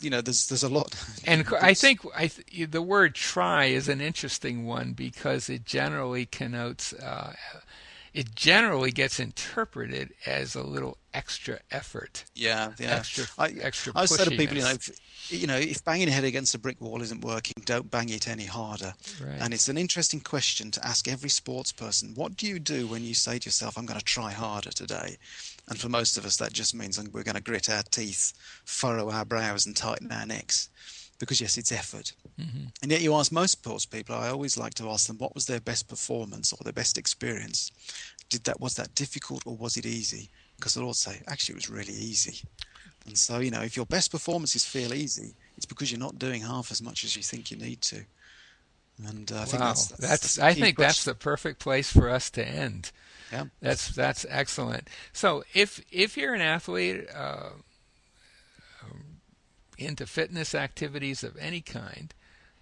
You 0.00 0.08
know, 0.08 0.22
there's 0.22 0.48
there's 0.48 0.62
a 0.62 0.68
lot. 0.70 0.94
And 1.26 1.46
I 1.60 1.74
think 1.74 2.00
I 2.16 2.28
th- 2.28 2.70
the 2.70 2.80
word 2.80 3.14
"try" 3.14 3.66
is 3.66 3.86
an 3.86 4.00
interesting 4.00 4.64
one 4.64 4.94
because 4.94 5.50
it 5.50 5.66
generally 5.66 6.24
connotes 6.24 6.94
uh, 6.94 7.34
it 8.16 8.34
generally 8.34 8.90
gets 8.90 9.20
interpreted 9.20 10.10
as 10.24 10.54
a 10.54 10.62
little 10.62 10.96
extra 11.12 11.58
effort. 11.70 12.24
Yeah, 12.34 12.72
yeah. 12.78 12.96
Extra, 12.96 13.26
I, 13.36 13.48
extra. 13.60 13.92
I 13.94 14.06
say 14.06 14.24
to 14.24 14.30
people, 14.30 14.56
you 14.56 14.62
know, 14.62 14.70
if, 14.70 14.90
you 15.28 15.46
know, 15.46 15.56
if 15.56 15.84
banging 15.84 16.08
your 16.08 16.14
head 16.14 16.24
against 16.24 16.54
a 16.54 16.58
brick 16.58 16.80
wall 16.80 17.02
isn't 17.02 17.22
working, 17.22 17.52
don't 17.66 17.90
bang 17.90 18.08
it 18.08 18.26
any 18.26 18.46
harder. 18.46 18.94
Right. 19.22 19.36
And 19.38 19.52
it's 19.52 19.68
an 19.68 19.76
interesting 19.76 20.20
question 20.20 20.70
to 20.70 20.86
ask 20.86 21.06
every 21.06 21.28
sports 21.28 21.72
person. 21.72 22.14
What 22.14 22.38
do 22.38 22.46
you 22.46 22.58
do 22.58 22.86
when 22.86 23.04
you 23.04 23.12
say 23.12 23.38
to 23.38 23.46
yourself, 23.48 23.76
"I'm 23.76 23.84
going 23.84 24.00
to 24.00 24.04
try 24.04 24.32
harder 24.32 24.70
today"? 24.70 25.18
And 25.68 25.78
for 25.78 25.90
most 25.90 26.16
of 26.16 26.24
us, 26.24 26.38
that 26.38 26.54
just 26.54 26.74
means 26.74 26.98
we're 26.98 27.22
going 27.22 27.34
to 27.34 27.42
grit 27.42 27.68
our 27.68 27.82
teeth, 27.82 28.32
furrow 28.64 29.10
our 29.10 29.26
brows, 29.26 29.66
and 29.66 29.76
tighten 29.76 30.10
our 30.10 30.24
necks 30.24 30.70
because 31.18 31.40
yes, 31.40 31.56
it's 31.56 31.72
effort. 31.72 32.12
Mm-hmm. 32.40 32.66
And 32.82 32.90
yet, 32.90 33.00
you 33.00 33.14
ask 33.14 33.32
most 33.32 33.52
sports 33.52 33.86
people. 33.86 34.14
I 34.14 34.28
always 34.28 34.56
like 34.56 34.74
to 34.74 34.90
ask 34.90 35.06
them 35.06 35.18
what 35.18 35.34
was 35.34 35.46
their 35.46 35.60
best 35.60 35.88
performance 35.88 36.52
or 36.52 36.58
their 36.62 36.72
best 36.72 36.98
experience. 36.98 37.70
Did 38.28 38.44
that 38.44 38.60
was 38.60 38.74
that 38.74 38.94
difficult 38.94 39.46
or 39.46 39.56
was 39.56 39.76
it 39.76 39.86
easy? 39.86 40.30
Because 40.56 40.74
they'll 40.74 40.84
all 40.84 40.94
say, 40.94 41.22
actually, 41.26 41.54
it 41.54 41.56
was 41.56 41.70
really 41.70 41.92
easy. 41.92 42.46
And 43.06 43.16
so, 43.16 43.38
you 43.38 43.50
know, 43.50 43.62
if 43.62 43.76
your 43.76 43.86
best 43.86 44.10
performances 44.10 44.64
feel 44.64 44.92
easy, 44.92 45.34
it's 45.56 45.66
because 45.66 45.92
you're 45.92 46.00
not 46.00 46.18
doing 46.18 46.42
half 46.42 46.72
as 46.72 46.82
much 46.82 47.04
as 47.04 47.16
you 47.16 47.22
think 47.22 47.50
you 47.50 47.56
need 47.56 47.80
to. 47.82 48.04
And 49.06 49.30
uh, 49.30 49.34
I 49.34 49.38
wow. 49.38 49.44
think 49.44 49.62
that's, 49.62 49.86
that's, 49.88 50.00
that's 50.00 50.38
I 50.38 50.54
think 50.54 50.76
question. 50.76 50.88
that's 50.88 51.04
the 51.04 51.14
perfect 51.14 51.60
place 51.60 51.92
for 51.92 52.08
us 52.08 52.30
to 52.30 52.46
end. 52.46 52.90
Yeah, 53.32 53.44
that's 53.60 53.88
that's 53.88 54.24
excellent. 54.28 54.88
So 55.12 55.44
if 55.52 55.84
if 55.90 56.16
you're 56.16 56.34
an 56.34 56.40
athlete, 56.40 57.06
uh, 57.14 57.50
into 59.78 60.06
fitness 60.06 60.54
activities 60.54 61.22
of 61.22 61.36
any 61.38 61.60
kind, 61.60 62.14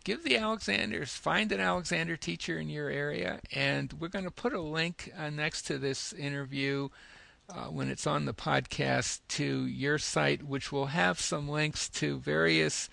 give 0.04 0.24
the 0.24 0.36
Alexanders, 0.36 1.14
find 1.14 1.50
an 1.52 1.60
Alexander 1.60 2.16
teacher 2.16 2.58
in 2.58 2.68
your 2.68 2.90
area, 2.90 3.40
and 3.52 3.92
we're 3.94 4.08
going 4.08 4.24
to 4.24 4.30
put 4.30 4.52
a 4.52 4.60
link 4.60 5.12
uh, 5.18 5.30
next 5.30 5.62
to 5.62 5.78
this 5.78 6.12
interview 6.12 6.88
uh, 7.48 7.64
when 7.64 7.88
it's 7.88 8.06
on 8.06 8.24
the 8.24 8.34
podcast 8.34 9.20
to 9.28 9.66
your 9.66 9.98
site, 9.98 10.42
which 10.42 10.72
will 10.72 10.86
have 10.86 11.20
some 11.20 11.48
links 11.48 11.88
to 11.88 12.18
various 12.18 12.88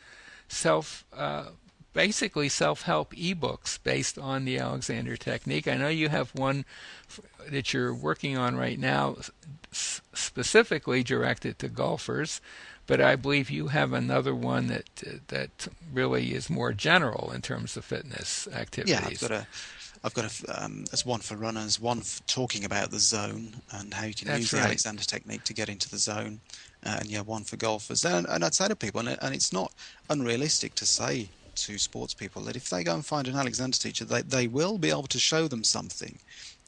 self. 0.47 1.05
Uh, 1.13 1.45
basically 1.93 2.47
self-help 2.47 3.13
ebooks 3.15 3.77
based 3.83 4.17
on 4.17 4.45
the 4.45 4.57
Alexander 4.57 5.17
technique. 5.17 5.67
I 5.67 5.75
know 5.75 5.89
you 5.89 6.07
have 6.07 6.33
one 6.33 6.63
that 7.49 7.73
you're 7.73 7.93
working 7.93 8.37
on 8.37 8.55
right 8.55 8.79
now 8.79 9.17
specifically 9.71 11.03
directed 11.03 11.57
to 11.59 11.69
golfers 11.69 12.41
but 12.87 12.99
I 12.99 13.15
believe 13.15 13.49
you 13.49 13.67
have 13.67 13.93
another 13.93 14.35
one 14.35 14.67
that 14.67 14.89
that 15.27 15.67
really 15.93 16.33
is 16.33 16.49
more 16.49 16.73
general 16.73 17.31
in 17.33 17.41
terms 17.41 17.77
of 17.77 17.85
fitness 17.85 18.49
activities. 18.53 18.93
Yeah, 18.93 19.07
I've 19.07 19.19
got 19.21 19.31
a 19.31 19.47
I've 20.03 20.13
got 20.13 20.25
a, 20.25 20.63
um, 20.63 20.85
there's 20.85 21.05
one 21.05 21.19
for 21.19 21.35
runners, 21.35 21.79
one 21.79 22.01
for 22.01 22.21
talking 22.23 22.65
about 22.65 22.89
the 22.91 22.99
zone 22.99 23.61
and 23.71 23.93
how 23.93 24.05
you 24.05 24.13
can 24.13 24.27
That's 24.27 24.41
use 24.41 24.53
right. 24.53 24.59
the 24.59 24.65
Alexander 24.65 25.03
technique 25.03 25.43
to 25.45 25.53
get 25.53 25.69
into 25.69 25.89
the 25.89 25.97
zone, 25.97 26.39
uh, 26.85 26.97
and 26.99 27.05
yeah, 27.05 27.21
one 27.21 27.43
for 27.43 27.55
golfers. 27.55 28.03
And, 28.03 28.25
and 28.27 28.43
I'd 28.43 28.55
say 28.55 28.67
to 28.67 28.75
people, 28.75 28.99
and, 28.99 29.17
and 29.21 29.35
it's 29.35 29.53
not 29.53 29.71
unrealistic 30.09 30.73
to 30.75 30.85
say 30.85 31.29
to 31.53 31.77
sports 31.77 32.15
people 32.15 32.41
that 32.43 32.55
if 32.55 32.69
they 32.69 32.83
go 32.83 32.95
and 32.95 33.05
find 33.05 33.27
an 33.27 33.35
Alexander 33.35 33.77
teacher, 33.77 34.03
they, 34.03 34.23
they 34.23 34.47
will 34.47 34.77
be 34.77 34.89
able 34.89 35.03
to 35.03 35.19
show 35.19 35.47
them 35.47 35.63
something 35.63 36.17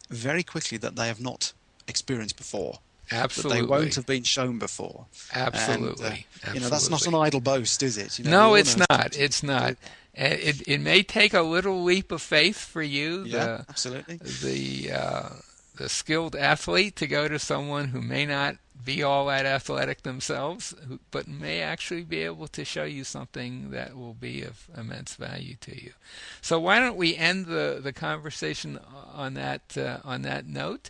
very 0.09 0.43
quickly 0.43 0.77
that 0.77 0.95
they 0.95 1.07
have 1.07 1.19
not 1.19 1.53
experienced 1.87 2.37
before. 2.37 2.79
Absolutely. 3.11 3.61
That 3.61 3.67
they 3.67 3.69
won't 3.69 3.95
have 3.95 4.05
been 4.05 4.23
shown 4.23 4.59
before. 4.59 5.05
Absolutely. 5.33 6.05
And, 6.05 6.13
uh, 6.13 6.17
Absolutely. 6.17 6.53
You 6.53 6.59
know, 6.61 6.69
that's 6.69 6.89
not 6.89 7.05
an 7.07 7.15
idle 7.15 7.41
boast, 7.41 7.83
is 7.83 7.97
it? 7.97 8.17
You 8.19 8.25
know, 8.25 8.31
no, 8.31 8.55
it's 8.55 8.77
not. 8.77 9.15
It's 9.17 9.43
not. 9.43 9.75
And 10.15 10.33
it 10.33 10.67
it 10.67 10.79
may 10.79 11.03
take 11.03 11.33
a 11.33 11.41
little 11.41 11.83
leap 11.83 12.11
of 12.11 12.21
faith 12.21 12.57
for 12.59 12.81
you, 12.83 13.23
Yeah, 13.25 13.63
absolutely. 13.67 14.17
the 14.17 14.87
the 14.87 14.91
uh, 14.93 15.29
the 15.75 15.89
skilled 15.89 16.35
athlete, 16.35 16.95
to 16.97 17.07
go 17.07 17.27
to 17.27 17.39
someone 17.39 17.87
who 17.89 18.01
may 18.01 18.25
not 18.25 18.57
be 18.85 19.01
all 19.01 19.27
that 19.27 19.45
athletic 19.45 20.03
themselves, 20.03 20.75
who, 20.87 20.99
but 21.09 21.27
may 21.27 21.61
actually 21.61 22.03
be 22.03 22.19
able 22.19 22.47
to 22.49 22.65
show 22.65 22.83
you 22.83 23.03
something 23.03 23.71
that 23.71 23.95
will 23.95 24.13
be 24.13 24.43
of 24.43 24.67
immense 24.77 25.15
value 25.15 25.55
to 25.61 25.81
you. 25.81 25.93
So 26.41 26.59
why 26.59 26.79
don't 26.79 26.97
we 26.97 27.15
end 27.15 27.47
the 27.47 27.79
the 27.81 27.93
conversation 27.93 28.79
on 29.13 29.33
that 29.33 29.75
uh, 29.77 29.97
on 30.03 30.21
that 30.23 30.45
note? 30.45 30.89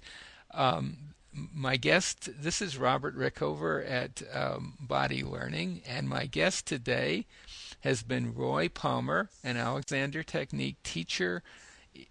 Um, 0.54 1.12
my 1.33 1.77
guest, 1.77 2.29
this 2.41 2.61
is 2.61 2.77
Robert 2.77 3.17
Rickover 3.17 3.89
at 3.89 4.21
um, 4.33 4.73
Body 4.79 5.23
Learning, 5.23 5.81
and 5.87 6.07
my 6.07 6.25
guest 6.25 6.65
today 6.65 7.25
has 7.81 8.03
been 8.03 8.33
Roy 8.33 8.69
Palmer, 8.69 9.29
an 9.43 9.57
Alexander 9.57 10.23
Technique 10.23 10.81
teacher 10.83 11.43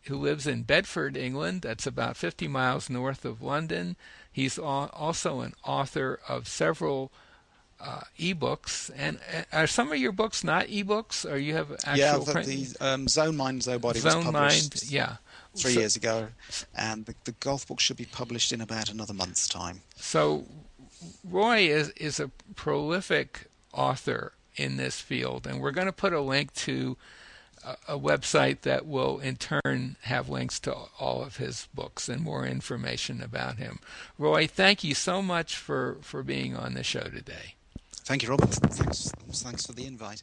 who 0.05 0.17
lives 0.17 0.47
in 0.47 0.63
Bedford, 0.63 1.17
England. 1.17 1.63
That's 1.63 1.87
about 1.87 2.17
50 2.17 2.49
miles 2.49 2.91
north 2.91 3.25
of 3.25 3.43
London. 3.43 3.97
He's 4.31 4.59
also 4.59 5.41
an 5.41 5.55
author 5.65 6.21
of 6.29 6.47
several 6.49 7.11
uh, 7.81 8.03
ebooks. 8.19 8.91
And 8.97 9.19
uh, 9.35 9.43
are 9.53 9.67
some 9.67 9.91
of 9.93 9.99
your 9.99 10.13
books 10.13 10.45
not 10.45 10.67
ebooks, 10.67 11.31
or 11.31 11.37
you 11.37 11.55
have 11.55 11.73
actual 11.85 11.97
yeah, 11.97 12.19
the, 12.19 12.33
print? 12.33 12.47
the 12.47 12.87
um, 12.87 13.09
Zone 13.09 13.37
Mind, 13.37 13.63
Zone 13.65 13.79
Body 13.79 14.01
was 14.01 14.13
Zone 14.13 14.25
published 14.25 14.85
Mind, 14.85 14.93
yeah. 14.93 15.17
Three 15.55 15.73
So- 15.75 15.81
years 15.81 15.97
ago, 15.97 16.29
and 16.75 17.07
the, 17.07 17.15
the 17.25 17.33
golf 17.33 17.67
book 17.67 17.81
should 17.81 17.97
be 17.97 18.05
published 18.07 18.53
in 18.53 18.61
about 18.61 18.89
another 18.91 19.15
month's 19.15 19.49
time. 19.49 19.83
So, 19.97 20.45
Roy 21.25 21.61
is, 21.69 21.91
is 21.91 22.21
a 22.21 22.29
prolific 22.55 23.49
author 23.73 24.33
in 24.57 24.77
this 24.77 25.01
field, 25.01 25.47
and 25.47 25.61
we're 25.61 25.71
going 25.73 25.87
to 25.87 25.93
put 25.93 26.13
a 26.13 26.21
link 26.21 26.53
to 26.55 26.97
a, 27.65 27.77
a 27.95 27.99
website 27.99 28.61
that 28.63 28.87
will, 28.87 29.19
in 29.19 29.37
turn, 29.37 29.97
have 30.03 30.29
links 30.29 30.61
to 30.61 30.75
all 31.01 31.23
of 31.23 31.37
his 31.39 31.69
books 31.75 32.09
and 32.09 32.23
more 32.23 32.47
information 32.47 33.23
about 33.23 33.57
him. 33.59 33.79
Roy, 34.19 34.47
thank 34.47 34.85
you 34.85 34.95
so 34.95 35.23
much 35.23 35.57
for, 35.57 35.97
for 36.03 36.23
being 36.23 36.57
on 36.57 36.75
the 36.75 36.83
show 36.85 37.05
today. 37.05 37.55
Thank 38.05 38.23
you, 38.25 38.31
Robert. 38.31 38.51
Thanks, 38.51 39.13
thanks 39.33 39.67
for 39.67 39.73
the 39.73 39.87
invite. 39.87 40.23